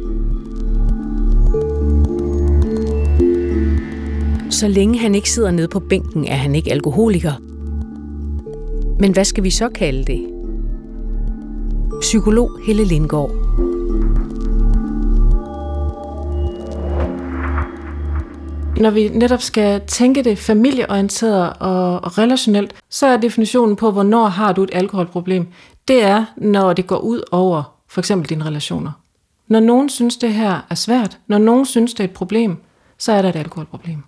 Så 4.61 4.67
længe 4.67 4.99
han 4.99 5.15
ikke 5.15 5.31
sidder 5.31 5.51
nede 5.51 5.67
på 5.67 5.79
bænken, 5.79 6.25
er 6.25 6.35
han 6.35 6.55
ikke 6.55 6.71
alkoholiker. 6.71 7.33
Men 8.99 9.11
hvad 9.11 9.25
skal 9.25 9.43
vi 9.43 9.49
så 9.49 9.69
kalde 9.69 10.03
det? 10.05 10.27
Psykolog 12.01 12.51
Helle 12.65 12.83
Lindgaard. 12.83 13.29
Når 18.77 18.89
vi 18.89 19.09
netop 19.09 19.41
skal 19.41 19.81
tænke 19.87 20.23
det 20.23 20.37
familieorienteret 20.37 21.53
og 21.59 22.17
relationelt, 22.17 22.75
så 22.89 23.07
er 23.07 23.17
definitionen 23.17 23.75
på, 23.75 23.91
hvornår 23.91 24.25
har 24.25 24.53
du 24.53 24.63
et 24.63 24.71
alkoholproblem, 24.73 25.47
det 25.87 26.03
er, 26.03 26.25
når 26.37 26.73
det 26.73 26.87
går 26.87 26.97
ud 26.97 27.21
over 27.31 27.75
for 27.87 28.01
eksempel 28.01 28.29
dine 28.29 28.45
relationer. 28.45 28.91
Når 29.47 29.59
nogen 29.59 29.89
synes, 29.89 30.17
det 30.17 30.33
her 30.33 30.65
er 30.69 30.75
svært, 30.75 31.17
når 31.27 31.37
nogen 31.37 31.65
synes, 31.65 31.93
det 31.93 31.99
er 31.99 32.07
et 32.07 32.13
problem, 32.13 32.57
så 32.97 33.11
er 33.11 33.21
der 33.21 33.29
et 33.29 33.35
alkoholproblem. 33.35 34.03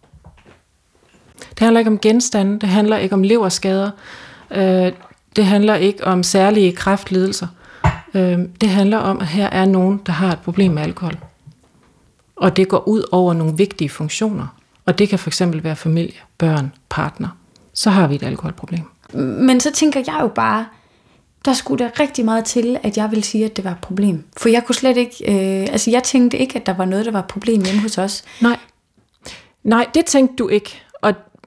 Det 1.63 1.65
handler 1.65 1.80
ikke 1.80 1.91
om 1.91 1.99
genstande, 1.99 2.60
det 2.60 2.69
handler 2.69 2.97
ikke 2.97 3.15
om 3.15 3.23
leverskader, 3.23 3.91
øh, 4.52 4.91
det 5.36 5.45
handler 5.45 5.76
ikke 5.76 6.04
om 6.04 6.23
særlige 6.23 6.71
kræftlidelser. 6.71 7.47
Øh, 8.13 8.39
det 8.62 8.69
handler 8.69 8.97
om, 8.97 9.19
at 9.19 9.28
her 9.28 9.49
er 9.49 9.65
nogen, 9.65 10.02
der 10.06 10.12
har 10.12 10.32
et 10.32 10.39
problem 10.39 10.71
med 10.71 10.82
alkohol. 10.82 11.17
Og 12.36 12.58
det 12.58 12.67
går 12.67 12.88
ud 12.88 13.04
over 13.12 13.34
nogle 13.34 13.58
vigtige 13.58 13.89
funktioner. 13.89 14.47
Og 14.86 14.99
det 14.99 15.10
kan 15.10 15.19
for 15.19 15.30
eksempel 15.30 15.63
være 15.63 15.76
familie, 15.76 16.13
børn, 16.38 16.73
partner. 16.89 17.28
Så 17.73 17.89
har 17.89 18.08
vi 18.08 18.15
et 18.15 18.23
alkoholproblem. 18.23 18.84
Men 19.13 19.60
så 19.60 19.71
tænker 19.71 20.04
jeg 20.08 20.17
jo 20.21 20.28
bare, 20.28 20.65
der 21.45 21.54
skulle 21.54 21.84
der 21.84 21.99
rigtig 21.99 22.26
meget 22.26 22.45
til, 22.45 22.78
at 22.84 22.97
jeg 22.97 23.12
ville 23.12 23.23
sige, 23.23 23.45
at 23.45 23.58
det 23.58 23.65
var 23.65 23.71
et 23.71 23.82
problem. 23.82 24.23
For 24.38 24.49
jeg 24.49 24.63
kunne 24.65 24.76
slet 24.76 24.97
ikke, 24.97 25.15
øh, 25.28 25.67
altså 25.71 25.91
jeg 25.91 26.04
tænkte 26.04 26.38
ikke, 26.38 26.60
at 26.60 26.65
der 26.65 26.73
var 26.73 26.86
noget, 26.86 27.06
der 27.06 27.12
var 27.12 27.19
et 27.19 27.28
problem 27.28 27.62
hjemme 27.62 27.82
hos 27.82 27.97
os. 27.97 28.23
Nej. 28.41 28.58
Nej, 29.63 29.88
det 29.93 30.06
tænkte 30.06 30.36
du 30.36 30.47
ikke. 30.47 30.84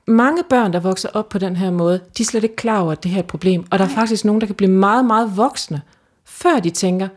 Mange 0.08 0.42
børn, 0.50 0.72
der 0.72 0.80
vokser 0.80 1.08
op 1.12 1.28
på 1.28 1.38
den 1.38 1.56
her 1.56 1.70
måde, 1.70 2.00
de 2.18 2.22
er 2.22 2.26
slet 2.26 2.44
ikke 2.44 2.56
klar 2.56 2.80
over, 2.80 2.92
at 2.92 3.02
det 3.02 3.10
her 3.10 3.18
er 3.18 3.22
et 3.22 3.28
problem. 3.28 3.66
Og 3.70 3.78
der 3.78 3.84
er 3.84 3.88
faktisk 3.88 4.24
nogen, 4.24 4.40
der 4.40 4.46
kan 4.46 4.56
blive 4.56 4.70
meget, 4.70 5.04
meget 5.04 5.36
voksne, 5.36 5.82
før 6.24 6.58
de 6.58 6.70
tænker, 6.70 7.08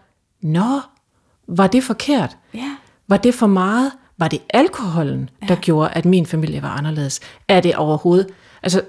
Nå, 0.41 0.79
var 1.47 1.67
det 1.67 1.83
forkert? 1.83 2.37
Ja. 2.53 2.75
Var 3.07 3.17
det 3.17 3.33
for 3.33 3.47
meget? 3.47 3.91
Var 4.17 4.27
det 4.27 4.41
alkoholen, 4.49 5.29
der 5.41 5.53
ja. 5.53 5.55
gjorde, 5.55 5.89
at 5.89 6.05
min 6.05 6.25
familie 6.25 6.61
var 6.61 6.69
anderledes? 6.69 7.19
Er 7.47 7.59
det 7.59 7.75
overhovedet? 7.75 8.27
Altså, 8.63 8.81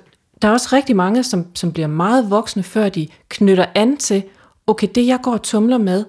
der 0.42 0.48
er 0.48 0.52
også 0.52 0.68
rigtig 0.72 0.96
mange, 0.96 1.22
som, 1.22 1.46
som 1.54 1.72
bliver 1.72 1.86
meget 1.86 2.30
voksne, 2.30 2.62
før 2.62 2.88
de 2.88 3.08
knytter 3.28 3.66
an 3.74 3.96
til, 3.96 4.22
okay, 4.66 4.88
det 4.94 5.06
jeg 5.06 5.18
går 5.22 5.32
og 5.32 5.42
tumler 5.42 5.78
med, 5.78 6.04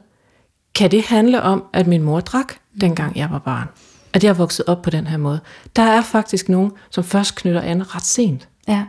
kan 0.75 0.91
det 0.91 1.04
handle 1.04 1.41
om, 1.41 1.63
at 1.73 1.88
min 1.88 2.01
mor 2.01 2.19
drak, 2.19 2.54
dengang 2.82 3.17
jeg 3.17 3.32
var 3.32 3.39
barn? 3.39 3.67
At 4.13 4.24
jeg 4.24 4.30
er 4.30 4.34
vokset 4.34 4.65
op 4.67 4.82
på 4.82 4.89
den 4.89 5.08
her 5.08 5.17
måde. 5.17 5.39
Der 5.76 5.84
er 5.84 6.02
faktisk 6.02 6.50
nogen, 6.50 6.71
som 6.89 7.04
først 7.04 7.36
knytter 7.36 7.62
an 7.62 7.95
ret 7.95 8.06
sent. 8.06 8.47
Ja. 8.67 8.86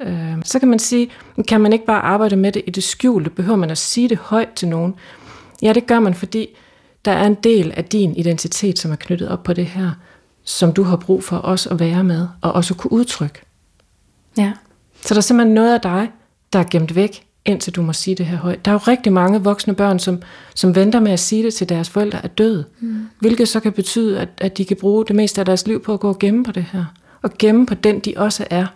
Øh, 0.00 0.36
så 0.44 0.58
kan 0.58 0.68
man 0.68 0.78
sige, 0.78 1.10
kan 1.48 1.60
man 1.60 1.72
ikke 1.72 1.86
bare 1.86 2.00
arbejde 2.00 2.36
med 2.36 2.52
det 2.52 2.62
i 2.66 2.70
det 2.70 2.84
skjulte? 2.84 3.30
Behøver 3.30 3.56
man 3.56 3.70
at 3.70 3.78
sige 3.78 4.08
det 4.08 4.18
højt 4.18 4.52
til 4.56 4.68
nogen? 4.68 4.94
Ja, 5.62 5.72
det 5.72 5.86
gør 5.86 6.00
man, 6.00 6.14
fordi 6.14 6.48
der 7.04 7.12
er 7.12 7.26
en 7.26 7.34
del 7.34 7.72
af 7.76 7.84
din 7.84 8.16
identitet, 8.16 8.78
som 8.78 8.92
er 8.92 8.96
knyttet 8.96 9.28
op 9.28 9.42
på 9.42 9.52
det 9.52 9.66
her, 9.66 9.90
som 10.44 10.72
du 10.72 10.82
har 10.82 10.96
brug 10.96 11.24
for 11.24 11.36
også 11.36 11.68
at 11.70 11.80
være 11.80 12.04
med, 12.04 12.28
og 12.40 12.52
også 12.52 12.74
kunne 12.74 12.92
udtrykke. 12.92 13.40
Ja. 14.38 14.52
Så 15.02 15.14
der 15.14 15.18
er 15.18 15.22
simpelthen 15.22 15.54
noget 15.54 15.74
af 15.74 15.80
dig, 15.80 16.10
der 16.52 16.58
er 16.58 16.64
gemt 16.70 16.94
væk, 16.94 17.26
indtil 17.44 17.74
du 17.74 17.82
må 17.82 17.92
sige 17.92 18.14
det 18.14 18.26
her 18.26 18.36
højt. 18.36 18.64
Der 18.64 18.70
er 18.70 18.72
jo 18.72 18.78
rigtig 18.78 19.12
mange 19.12 19.42
voksne 19.42 19.74
børn, 19.74 19.98
som, 19.98 20.22
som 20.54 20.74
venter 20.74 21.00
med 21.00 21.12
at 21.12 21.20
sige 21.20 21.42
det 21.42 21.54
til 21.54 21.68
deres 21.68 21.90
forældre 21.90 22.24
er 22.24 22.28
døde. 22.28 22.64
Mm. 22.80 23.08
Hvilket 23.20 23.48
så 23.48 23.60
kan 23.60 23.72
betyde, 23.72 24.20
at, 24.20 24.28
at 24.38 24.58
de 24.58 24.64
kan 24.64 24.76
bruge 24.80 25.04
det 25.06 25.16
meste 25.16 25.40
af 25.40 25.44
deres 25.44 25.66
liv 25.66 25.82
på 25.82 25.92
at 25.94 26.00
gå 26.00 26.08
og 26.08 26.18
gemme 26.18 26.44
på 26.44 26.52
det 26.52 26.64
her. 26.72 26.84
Og 27.22 27.30
gemme 27.38 27.66
på 27.66 27.74
den, 27.74 28.00
de 28.00 28.14
også 28.16 28.46
er. 28.50 28.66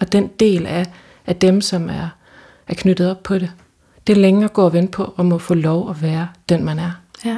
Og 0.00 0.12
den 0.12 0.28
del 0.40 0.66
af, 0.66 0.86
af 1.26 1.36
dem, 1.36 1.60
som 1.60 1.88
er, 1.88 2.08
er 2.68 2.74
knyttet 2.74 3.10
op 3.10 3.22
på 3.22 3.34
det. 3.38 3.50
Det 4.06 4.16
er 4.16 4.20
længere 4.20 4.44
at 4.44 4.52
gå 4.52 4.62
og 4.62 4.72
vente 4.72 4.90
på, 4.90 5.14
og 5.16 5.26
må 5.26 5.38
få 5.38 5.54
lov 5.54 5.90
at 5.90 6.02
være 6.02 6.28
den, 6.48 6.64
man 6.64 6.78
er. 6.78 6.90
Ja. 7.24 7.36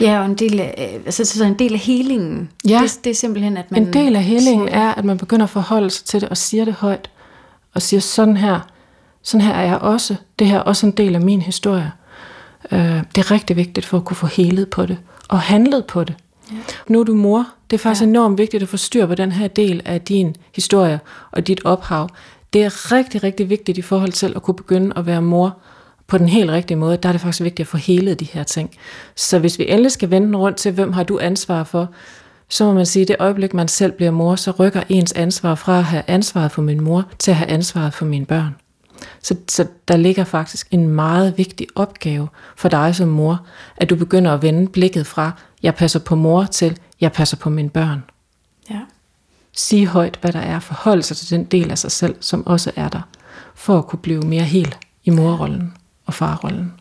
Ja, 0.00 0.18
og 0.20 0.26
en 0.26 0.34
del 0.34 0.60
af, 0.60 1.00
altså, 1.06 1.24
så 1.24 1.44
en 1.44 1.58
del 1.58 1.72
af 1.72 1.78
helingen, 1.78 2.50
Ja. 2.68 2.80
det, 2.82 3.00
det 3.04 3.10
er 3.10 3.14
simpelthen, 3.14 3.56
at 3.56 3.70
man... 3.70 3.82
En 3.86 3.92
del 3.92 4.16
af 4.16 4.22
helingen 4.24 4.68
siger- 4.68 4.78
er, 4.80 4.94
at 4.94 5.04
man 5.04 5.18
begynder 5.18 5.44
at 5.44 5.50
forholde 5.50 5.90
sig 5.90 6.04
til 6.04 6.20
det 6.20 6.28
og 6.28 6.36
siger 6.36 6.64
det 6.64 6.74
højt. 6.74 7.10
Og 7.74 7.82
siger, 7.82 8.00
sådan 8.00 8.36
her, 8.36 8.60
sådan 9.22 9.46
her 9.46 9.54
er 9.54 9.66
jeg 9.66 9.78
også. 9.78 10.16
Det 10.38 10.46
her 10.46 10.56
er 10.58 10.62
også 10.62 10.86
en 10.86 10.92
del 10.92 11.14
af 11.14 11.20
min 11.20 11.42
historie. 11.42 11.92
Øh, 12.72 13.02
det 13.14 13.18
er 13.18 13.30
rigtig 13.30 13.56
vigtigt 13.56 13.86
for 13.86 13.96
at 13.96 14.04
kunne 14.04 14.16
få 14.16 14.26
helet 14.26 14.70
på 14.70 14.86
det. 14.86 14.98
Og 15.28 15.40
handlet 15.40 15.86
på 15.86 16.04
det. 16.04 16.14
Ja. 16.50 16.56
Nu 16.88 17.00
er 17.00 17.04
du 17.04 17.14
mor. 17.14 17.46
Det 17.70 17.76
er 17.76 17.78
faktisk 17.78 18.02
ja. 18.02 18.06
enormt 18.06 18.38
vigtigt 18.38 18.62
at 18.62 18.68
få 18.68 18.76
styr 18.76 19.06
på 19.06 19.14
den 19.14 19.32
her 19.32 19.48
del 19.48 19.82
af 19.84 20.00
din 20.00 20.36
historie 20.54 21.00
og 21.30 21.46
dit 21.46 21.60
ophav. 21.64 22.08
Det 22.52 22.64
er 22.64 22.92
rigtig, 22.92 23.22
rigtig 23.22 23.50
vigtigt 23.50 23.78
i 23.78 23.82
forhold 23.82 24.12
til 24.12 24.32
at 24.36 24.42
kunne 24.42 24.54
begynde 24.54 24.92
at 24.96 25.06
være 25.06 25.22
mor 25.22 25.56
på 26.06 26.18
den 26.18 26.28
helt 26.28 26.50
rigtige 26.50 26.76
måde. 26.76 26.96
Der 26.96 27.08
er 27.08 27.12
det 27.12 27.20
faktisk 27.20 27.42
vigtigt 27.42 27.60
at 27.60 27.70
få 27.70 27.76
helet 27.76 28.20
de 28.20 28.24
her 28.24 28.42
ting. 28.42 28.70
Så 29.16 29.38
hvis 29.38 29.58
vi 29.58 29.68
endelig 29.68 29.92
skal 29.92 30.10
vende 30.10 30.38
rundt 30.38 30.56
til, 30.56 30.72
hvem 30.72 30.92
har 30.92 31.02
du 31.02 31.18
ansvar 31.18 31.64
for, 31.64 31.88
så 32.48 32.64
må 32.64 32.72
man 32.72 32.86
sige, 32.86 33.02
at 33.02 33.08
det 33.08 33.16
øjeblik, 33.18 33.54
man 33.54 33.68
selv 33.68 33.92
bliver 33.92 34.10
mor, 34.10 34.36
så 34.36 34.50
rykker 34.50 34.82
ens 34.88 35.12
ansvar 35.12 35.54
fra 35.54 35.78
at 35.78 35.84
have 35.84 36.02
ansvaret 36.06 36.52
for 36.52 36.62
min 36.62 36.80
mor, 36.80 37.04
til 37.18 37.30
at 37.30 37.36
have 37.36 37.50
ansvaret 37.50 37.94
for 37.94 38.04
mine 38.04 38.26
børn. 38.26 38.54
Så, 39.22 39.36
så 39.48 39.66
der 39.88 39.96
ligger 39.96 40.24
faktisk 40.24 40.68
en 40.70 40.88
meget 40.88 41.38
vigtig 41.38 41.66
opgave 41.74 42.28
for 42.56 42.68
dig 42.68 42.94
som 42.94 43.08
mor, 43.08 43.46
at 43.76 43.90
du 43.90 43.96
begynder 43.96 44.34
at 44.34 44.42
vende 44.42 44.68
blikket 44.68 45.06
fra, 45.06 45.32
jeg 45.62 45.74
passer 45.74 45.98
på 45.98 46.14
mor, 46.14 46.44
til 46.44 46.78
jeg 47.00 47.12
passer 47.12 47.36
på 47.36 47.50
mine 47.50 47.70
børn. 47.70 48.04
Ja. 48.70 48.80
Sige 49.52 49.86
højt, 49.86 50.18
hvad 50.20 50.32
der 50.32 50.40
er, 50.40 50.60
forholde 50.60 51.02
sig 51.02 51.16
til 51.16 51.30
den 51.30 51.44
del 51.44 51.70
af 51.70 51.78
sig 51.78 51.92
selv, 51.92 52.16
som 52.20 52.46
også 52.46 52.72
er 52.76 52.88
der, 52.88 53.00
for 53.54 53.78
at 53.78 53.86
kunne 53.86 53.98
blive 53.98 54.22
mere 54.22 54.42
hel 54.42 54.74
i 55.04 55.10
morrollen 55.10 55.74
og 56.06 56.14
farrollen. 56.14 56.72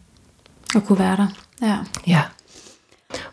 Og 0.75 0.84
kunne 0.84 0.99
være 0.99 1.17
der. 1.17 1.27
Ja. 1.62 1.77
Ja. 2.08 2.23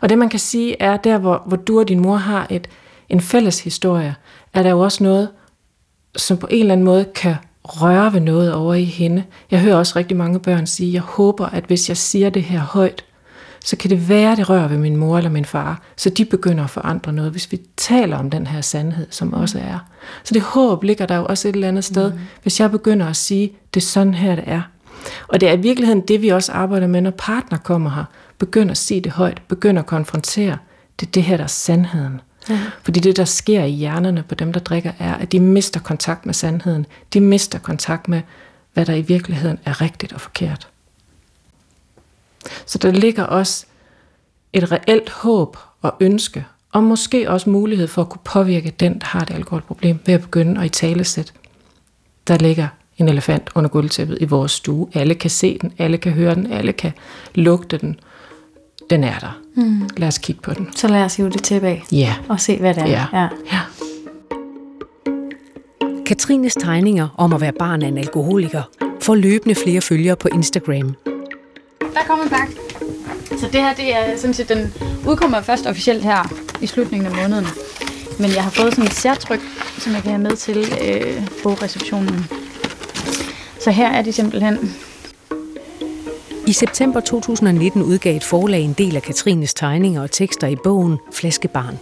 Og 0.01 0.09
det 0.09 0.17
man 0.17 0.29
kan 0.29 0.39
sige 0.39 0.81
er, 0.81 0.97
der 0.97 1.17
hvor, 1.17 1.43
hvor 1.45 1.57
du 1.57 1.79
og 1.79 1.87
din 1.87 1.99
mor 1.99 2.17
har 2.17 2.47
et, 2.49 2.67
en 3.09 3.21
fælles 3.21 3.63
historie, 3.63 4.15
er 4.53 4.63
der 4.63 4.69
jo 4.69 4.79
også 4.79 5.03
noget, 5.03 5.29
som 6.15 6.37
på 6.37 6.47
en 6.51 6.59
eller 6.59 6.73
anden 6.73 6.85
måde 6.85 7.05
kan 7.15 7.35
røre 7.67 8.13
ved 8.13 8.19
noget 8.19 8.53
over 8.53 8.73
i 8.73 8.83
hende. 8.83 9.23
Jeg 9.51 9.61
hører 9.61 9.75
også 9.75 9.93
rigtig 9.95 10.17
mange 10.17 10.39
børn 10.39 10.67
sige, 10.67 10.93
jeg 10.93 11.01
håber, 11.01 11.45
at 11.45 11.63
hvis 11.63 11.89
jeg 11.89 11.97
siger 11.97 12.29
det 12.29 12.43
her 12.43 12.59
højt, 12.59 13.03
så 13.65 13.75
kan 13.75 13.89
det 13.89 14.09
være, 14.09 14.35
det 14.35 14.49
rører 14.49 14.67
ved 14.67 14.77
min 14.77 14.97
mor 14.97 15.17
eller 15.17 15.29
min 15.29 15.45
far, 15.45 15.81
så 15.95 16.09
de 16.09 16.25
begynder 16.25 16.63
at 16.63 16.69
forandre 16.69 17.13
noget, 17.13 17.31
hvis 17.31 17.51
vi 17.51 17.61
taler 17.77 18.17
om 18.17 18.29
den 18.29 18.47
her 18.47 18.61
sandhed, 18.61 19.07
som 19.09 19.33
også 19.33 19.59
er. 19.59 19.79
Så 20.23 20.33
det 20.33 20.41
håb 20.41 20.83
ligger 20.83 21.05
der 21.05 21.15
jo 21.15 21.25
også 21.25 21.47
et 21.47 21.55
eller 21.55 21.67
andet 21.67 21.83
sted, 21.83 22.13
mm. 22.13 22.19
hvis 22.41 22.59
jeg 22.59 22.71
begynder 22.71 23.05
at 23.05 23.15
sige, 23.15 23.51
det 23.73 23.81
er 23.81 23.85
sådan 23.85 24.13
her, 24.13 24.35
det 24.35 24.43
er. 24.47 24.61
Og 25.27 25.41
det 25.41 25.49
er 25.49 25.53
i 25.53 25.61
virkeligheden 25.61 26.01
det, 26.01 26.21
vi 26.21 26.29
også 26.29 26.51
arbejder 26.51 26.87
med, 26.87 27.01
når 27.01 27.11
partner 27.11 27.57
kommer 27.57 27.89
her. 27.89 28.03
Begynder 28.37 28.71
at 28.71 28.77
sige 28.77 29.01
det 29.01 29.11
højt, 29.11 29.41
begynder 29.47 29.81
at 29.81 29.85
konfrontere. 29.85 30.57
Det 30.99 31.07
er 31.07 31.11
det 31.11 31.23
her, 31.23 31.37
der 31.37 31.43
er 31.43 31.47
sandheden. 31.47 32.21
Ja. 32.49 32.59
Fordi 32.83 32.99
det, 32.99 33.17
der 33.17 33.25
sker 33.25 33.63
i 33.63 33.69
hjernerne 33.69 34.23
på 34.23 34.35
dem, 34.35 34.53
der 34.53 34.59
drikker, 34.59 34.91
er, 34.99 35.13
at 35.13 35.31
de 35.31 35.39
mister 35.39 35.79
kontakt 35.79 36.25
med 36.25 36.33
sandheden. 36.33 36.85
De 37.13 37.21
mister 37.21 37.59
kontakt 37.59 38.07
med, 38.07 38.21
hvad 38.73 38.85
der 38.85 38.93
i 38.93 39.01
virkeligheden 39.01 39.59
er 39.65 39.81
rigtigt 39.81 40.13
og 40.13 40.21
forkert. 40.21 40.67
Så 42.65 42.77
der 42.77 42.91
ligger 42.91 43.23
også 43.23 43.65
et 44.53 44.71
reelt 44.71 45.09
håb 45.09 45.57
og 45.81 45.93
ønske, 45.99 46.45
og 46.71 46.83
måske 46.83 47.29
også 47.29 47.49
mulighed 47.49 47.87
for 47.87 48.01
at 48.01 48.09
kunne 48.09 48.21
påvirke 48.23 48.73
den, 48.79 48.99
der 48.99 49.05
har 49.05 49.21
et 49.21 49.31
alkoholproblem, 49.31 49.99
ved 50.05 50.13
at 50.13 50.21
begynde 50.21 50.61
at 50.61 50.65
i 50.65 50.69
talesæt. 50.69 51.33
Der 52.27 52.37
ligger 52.37 52.67
en 52.97 53.09
elefant 53.09 53.49
under 53.55 53.69
gulvtæppet 53.69 54.17
i 54.21 54.25
vores 54.25 54.51
stue. 54.51 54.89
Alle 54.93 55.15
kan 55.15 55.29
se 55.29 55.57
den, 55.61 55.73
alle 55.77 55.97
kan 55.97 56.11
høre 56.11 56.35
den, 56.35 56.51
alle 56.51 56.73
kan 56.73 56.91
lugte 57.35 57.77
den. 57.77 57.99
Den 58.89 59.03
er 59.03 59.19
der. 59.19 59.39
Mm. 59.55 59.89
Lad 59.97 60.07
os 60.07 60.17
kigge 60.17 60.41
på 60.41 60.53
den. 60.53 60.69
Så 60.75 60.87
lad 60.87 61.03
os 61.03 61.15
hive 61.15 61.29
det 61.29 61.43
tilbage 61.43 61.83
Ja. 61.91 62.13
og 62.29 62.39
se, 62.41 62.57
hvad 62.57 62.73
det 62.73 62.83
er. 62.83 62.87
Ja. 62.87 63.05
ja. 63.13 63.27
ja. 63.51 63.59
Katrines 66.05 66.53
tegninger 66.53 67.07
om 67.17 67.33
at 67.33 67.41
være 67.41 67.51
barn 67.59 67.81
af 67.81 67.87
en 67.87 67.97
alkoholiker 67.97 68.63
får 69.01 69.15
løbende 69.15 69.55
flere 69.55 69.81
følgere 69.81 70.15
på 70.15 70.27
Instagram. 70.33 70.95
Der 71.79 72.03
kommer 72.07 72.23
en 72.23 72.29
pakke. 72.29 72.53
Så 73.39 73.45
det 73.53 73.61
her, 73.61 73.73
det 73.73 73.95
er 73.95 74.17
sådan 74.17 74.33
set, 74.33 74.49
den 74.49 74.73
udkommer 75.07 75.41
først 75.41 75.65
officielt 75.65 76.03
her 76.03 76.33
i 76.61 76.67
slutningen 76.67 77.11
af 77.11 77.15
måneden. 77.23 77.45
Men 78.19 78.29
jeg 78.35 78.43
har 78.43 78.49
fået 78.51 78.71
sådan 78.73 78.85
et 78.85 78.93
særtryk, 78.93 79.39
som 79.77 79.93
jeg 79.93 80.01
kan 80.01 80.11
have 80.11 80.21
med 80.23 80.35
til 80.35 80.57
øh, 80.57 81.27
bogreceptionen. 81.43 82.25
Så 83.61 83.71
her 83.71 83.87
er 83.89 84.01
de 84.01 84.11
simpelthen. 84.13 84.75
I 86.47 86.53
september 86.53 86.99
2019 86.99 87.81
udgav 87.81 88.15
et 88.15 88.23
forlag 88.23 88.61
en 88.61 88.73
del 88.73 88.95
af 88.95 89.01
Katrines 89.01 89.53
tegninger 89.53 90.01
og 90.01 90.11
tekster 90.11 90.47
i 90.47 90.55
bogen 90.55 90.97
Flaskebarn. 91.13 91.79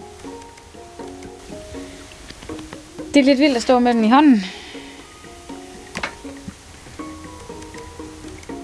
Det 3.14 3.20
er 3.20 3.24
lidt 3.24 3.40
vildt 3.40 3.56
at 3.56 3.62
stå 3.62 3.80
med 3.80 3.94
den 3.94 4.06
i 4.06 4.10
hånden. 4.10 4.46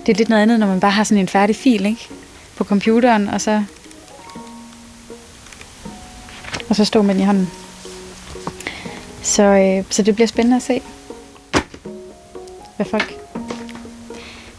Det 0.06 0.12
er 0.12 0.18
lidt 0.18 0.30
noget 0.30 0.42
andet, 0.42 0.60
når 0.60 0.68
man 0.68 0.80
bare 0.80 0.92
har 0.92 1.04
sådan 1.04 1.22
en 1.22 1.28
færdig 1.28 1.56
fil, 1.56 1.86
ikke? 1.86 2.10
På 2.56 2.64
computeren, 2.64 3.28
og 3.28 3.42
så... 3.42 3.64
Og 6.70 6.76
så 6.76 6.86
stå 6.86 7.02
med 7.02 7.14
den 7.14 7.22
i 7.22 7.26
hånden. 7.26 7.50
Så, 9.22 9.44
øh, 9.44 9.86
så 9.90 10.04
det 10.04 10.16
bliver 10.16 10.28
spændende 10.28 10.58
at 10.58 10.64
se, 10.64 10.82
hvad 12.76 12.86
folk 12.86 13.18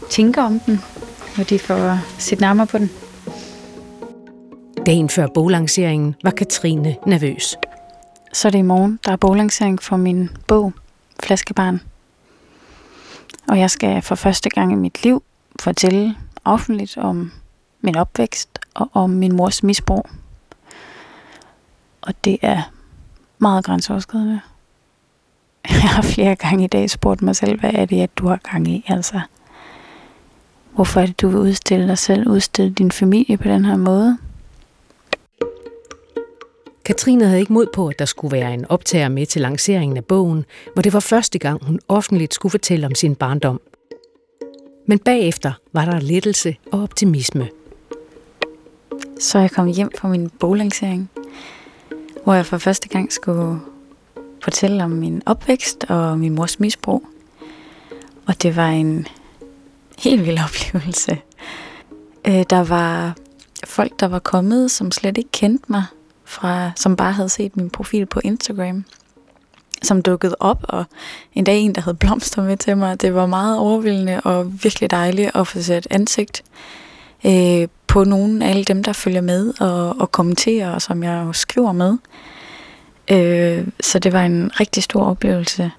tænker 0.09 0.43
om 0.43 0.59
den, 0.59 0.81
når 1.37 1.43
de 1.43 1.59
får 1.59 1.99
set 2.19 2.41
nærmere 2.41 2.67
på 2.67 2.77
den. 2.77 2.89
Dagen 4.85 5.09
før 5.09 5.27
boglanceringen 5.27 6.15
var 6.23 6.31
Katrine 6.31 6.95
nervøs. 7.05 7.57
Så 8.33 8.47
er 8.47 8.49
det 8.49 8.59
i 8.59 8.61
morgen, 8.61 8.99
der 9.05 9.11
er 9.11 9.15
boglancering 9.15 9.81
for 9.83 9.97
min 9.97 10.29
bog, 10.47 10.73
Flaskebarn. 11.23 11.81
Og 13.47 13.59
jeg 13.59 13.71
skal 13.71 14.01
for 14.01 14.15
første 14.15 14.49
gang 14.49 14.71
i 14.71 14.75
mit 14.75 15.03
liv 15.03 15.23
fortælle 15.59 16.15
offentligt 16.45 16.97
om 16.97 17.31
min 17.81 17.95
opvækst 17.95 18.59
og 18.73 18.89
om 18.93 19.09
min 19.09 19.35
mors 19.35 19.63
misbrug. 19.63 20.09
Og 22.01 22.13
det 22.23 22.37
er 22.41 22.61
meget 23.37 23.65
grænseoverskridende. 23.65 24.41
Jeg 25.69 25.89
har 25.89 26.01
flere 26.01 26.35
gange 26.35 26.63
i 26.63 26.67
dag 26.67 26.89
spurgt 26.89 27.21
mig 27.21 27.35
selv, 27.35 27.59
hvad 27.59 27.71
er 27.73 27.85
det, 27.85 28.01
at 28.01 28.17
du 28.17 28.27
har 28.27 28.39
gang 28.51 28.67
i? 28.67 28.85
Altså, 28.87 29.21
hvorfor 30.75 31.01
er 31.01 31.05
det, 31.05 31.21
du 31.21 31.27
vil 31.27 31.39
udstille 31.39 31.87
dig 31.87 31.97
selv, 31.97 32.29
udstille 32.29 32.73
din 32.73 32.91
familie 32.91 33.37
på 33.37 33.43
den 33.43 33.65
her 33.65 33.77
måde? 33.77 34.17
Katrine 36.85 37.25
havde 37.25 37.39
ikke 37.39 37.53
mod 37.53 37.67
på, 37.73 37.87
at 37.87 37.99
der 37.99 38.05
skulle 38.05 38.37
være 38.37 38.53
en 38.53 38.65
optager 38.69 39.09
med 39.09 39.25
til 39.25 39.41
lanceringen 39.41 39.97
af 39.97 40.05
bogen, 40.05 40.45
hvor 40.73 40.81
det 40.81 40.93
var 40.93 40.99
første 40.99 41.39
gang, 41.39 41.65
hun 41.65 41.79
offentligt 41.87 42.33
skulle 42.33 42.51
fortælle 42.51 42.85
om 42.85 42.95
sin 42.95 43.15
barndom. 43.15 43.61
Men 44.85 44.99
bagefter 44.99 45.51
var 45.73 45.85
der 45.85 45.99
lettelse 45.99 46.55
og 46.71 46.83
optimisme. 46.83 47.49
Så 49.19 49.39
jeg 49.39 49.51
kommet 49.51 49.75
hjem 49.75 49.89
fra 49.97 50.07
min 50.07 50.29
boglancering, 50.29 51.09
hvor 52.23 52.33
jeg 52.33 52.45
for 52.45 52.57
første 52.57 52.89
gang 52.89 53.11
skulle 53.11 53.59
fortælle 54.43 54.83
om 54.83 54.91
min 54.91 55.21
opvækst 55.25 55.85
og 55.89 56.19
min 56.19 56.35
mors 56.35 56.59
misbrug. 56.59 57.03
Og 58.27 58.43
det 58.43 58.55
var 58.55 58.69
en 58.69 59.07
helt 59.99 60.25
vild 60.25 60.39
oplevelse. 60.43 61.17
Øh, 62.27 62.43
der 62.49 62.63
var 62.63 63.15
folk, 63.65 63.99
der 63.99 64.07
var 64.07 64.19
kommet, 64.19 64.71
som 64.71 64.91
slet 64.91 65.17
ikke 65.17 65.31
kendte 65.31 65.65
mig, 65.67 65.83
fra, 66.25 66.71
som 66.75 66.95
bare 66.95 67.11
havde 67.11 67.29
set 67.29 67.57
min 67.57 67.69
profil 67.69 68.05
på 68.05 68.21
Instagram, 68.23 68.85
som 69.83 70.01
dukkede 70.01 70.35
op, 70.39 70.65
og 70.69 70.85
en 71.33 71.43
dag 71.43 71.57
en, 71.57 71.75
der 71.75 71.81
havde 71.81 71.97
blomster 71.97 72.43
med 72.43 72.57
til 72.57 72.77
mig. 72.77 73.01
Det 73.01 73.15
var 73.15 73.25
meget 73.25 73.57
overvældende 73.57 74.21
og 74.21 74.63
virkelig 74.63 74.91
dejligt 74.91 75.31
at 75.35 75.47
få 75.47 75.61
sat 75.61 75.87
ansigt 75.91 76.43
øh, 77.25 77.67
på 77.87 78.03
nogle 78.03 78.45
af 78.45 78.49
alle 78.49 78.63
dem, 78.63 78.83
der 78.83 78.93
følger 78.93 79.21
med 79.21 79.53
og, 79.61 79.95
og 79.99 80.11
kommenterer, 80.11 80.71
og 80.71 80.81
som 80.81 81.03
jeg 81.03 81.23
jo 81.25 81.33
skriver 81.33 81.71
med. 81.71 81.97
Øh, 83.11 83.67
så 83.79 83.99
det 83.99 84.13
var 84.13 84.23
en 84.23 84.51
rigtig 84.59 84.83
stor 84.83 85.03
oplevelse. 85.03 85.71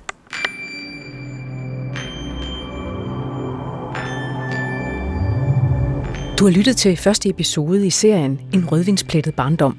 Du 6.45 6.49
har 6.49 6.57
lyttet 6.57 6.77
til 6.77 6.97
første 6.97 7.29
episode 7.29 7.87
i 7.87 7.91
serien 7.91 8.41
En 8.53 8.69
rødvinsplettet 8.73 9.35
barndom 9.35 9.79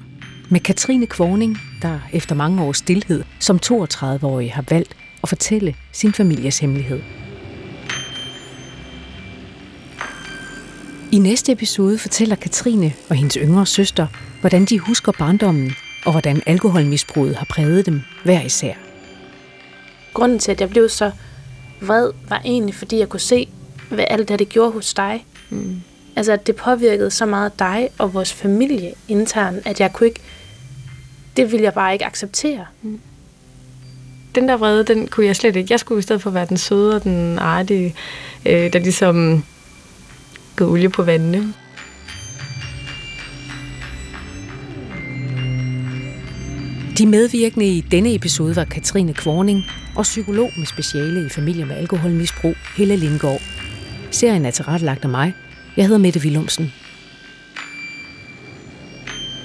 med 0.50 0.60
Katrine 0.60 1.06
Kvorning, 1.06 1.58
der 1.82 2.00
efter 2.12 2.34
mange 2.34 2.62
års 2.62 2.76
stillhed 2.76 3.24
som 3.40 3.60
32-årig 3.66 4.52
har 4.52 4.64
valgt 4.70 4.96
at 5.22 5.28
fortælle 5.28 5.74
sin 5.92 6.12
families 6.12 6.58
hemmelighed. 6.58 7.00
I 11.12 11.18
næste 11.18 11.52
episode 11.52 11.98
fortæller 11.98 12.36
Katrine 12.36 12.92
og 13.10 13.16
hendes 13.16 13.38
yngre 13.40 13.66
søster, 13.66 14.06
hvordan 14.40 14.64
de 14.64 14.78
husker 14.78 15.12
barndommen 15.18 15.72
og 16.04 16.12
hvordan 16.12 16.42
alkoholmisbruget 16.46 17.36
har 17.36 17.46
præget 17.50 17.86
dem 17.86 18.00
hver 18.24 18.42
især. 18.42 18.74
Grunden 20.14 20.38
til, 20.38 20.52
at 20.52 20.60
jeg 20.60 20.70
blev 20.70 20.88
så 20.88 21.10
vred, 21.80 22.12
var 22.28 22.42
egentlig, 22.44 22.74
fordi 22.74 22.98
jeg 22.98 23.08
kunne 23.08 23.20
se, 23.20 23.48
hvad 23.90 24.04
alt 24.10 24.28
det, 24.28 24.38
det 24.38 24.48
gjorde 24.48 24.72
hos 24.72 24.94
dig. 24.94 25.24
Mm. 25.50 25.80
Altså, 26.16 26.32
at 26.32 26.46
det 26.46 26.56
påvirkede 26.56 27.10
så 27.10 27.26
meget 27.26 27.58
dig 27.58 27.88
og 27.98 28.14
vores 28.14 28.32
familie 28.32 28.94
internt, 29.08 29.66
at 29.66 29.80
jeg 29.80 29.92
kunne 29.92 30.06
ikke... 30.06 30.20
Det 31.36 31.52
ville 31.52 31.64
jeg 31.64 31.74
bare 31.74 31.92
ikke 31.92 32.06
acceptere. 32.06 32.66
Mm. 32.82 33.00
Den 34.34 34.48
der 34.48 34.56
vrede, 34.56 34.84
den 34.84 35.08
kunne 35.08 35.26
jeg 35.26 35.36
slet 35.36 35.56
ikke. 35.56 35.72
Jeg 35.72 35.80
skulle 35.80 35.98
i 35.98 36.02
stedet 36.02 36.22
for 36.22 36.30
være 36.30 36.46
den 36.46 36.56
søde 36.56 36.96
og 36.96 37.04
den 37.04 37.38
artige, 37.38 37.94
øh, 38.46 38.72
der 38.72 38.78
ligesom 38.78 39.44
gav 40.56 40.68
olie 40.68 40.88
på 40.88 41.02
vandene. 41.02 41.54
De 46.98 47.06
medvirkende 47.06 47.66
i 47.66 47.80
denne 47.80 48.14
episode 48.14 48.56
var 48.56 48.64
Katrine 48.64 49.14
Kvorning 49.14 49.62
og 49.96 50.02
psykolog 50.02 50.50
med 50.56 50.66
speciale 50.66 51.26
i 51.26 51.28
familie 51.28 51.64
med 51.64 51.76
alkoholmisbrug, 51.76 52.54
Helle 52.76 52.96
Lindgaard. 52.96 53.40
Serien 54.10 54.46
er 54.46 54.50
tilrettelagt 54.50 55.04
af 55.04 55.10
mig. 55.10 55.34
Jeg 55.76 55.84
hedder 55.84 55.98
Mette 55.98 56.20
Willumsen. 56.20 56.72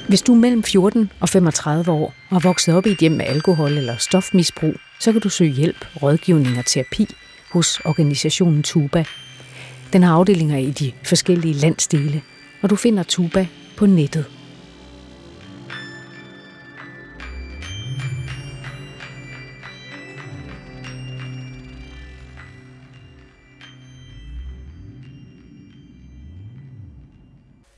Hvis 0.07 0.21
du 0.21 0.33
er 0.33 0.37
mellem 0.37 0.63
14 0.63 1.11
og 1.19 1.29
35 1.29 1.91
år 1.91 2.13
og 2.29 2.35
er 2.35 2.39
vokset 2.39 2.75
op 2.75 2.85
i 2.85 2.89
et 2.89 2.97
hjem 2.97 3.11
med 3.11 3.25
alkohol 3.25 3.77
eller 3.77 3.97
stofmisbrug, 3.97 4.73
så 4.99 5.11
kan 5.11 5.21
du 5.21 5.29
søge 5.29 5.51
hjælp, 5.51 5.85
rådgivning 6.03 6.57
og 6.57 6.65
terapi 6.65 7.07
hos 7.51 7.79
organisationen 7.85 8.63
Tuba. 8.63 9.05
Den 9.93 10.03
har 10.03 10.15
afdelinger 10.15 10.57
i 10.57 10.71
de 10.71 10.91
forskellige 11.03 11.53
landsdele, 11.53 12.21
og 12.61 12.69
du 12.69 12.75
finder 12.75 13.03
Tuba 13.03 13.47
på 13.77 13.85
nettet. 13.85 14.25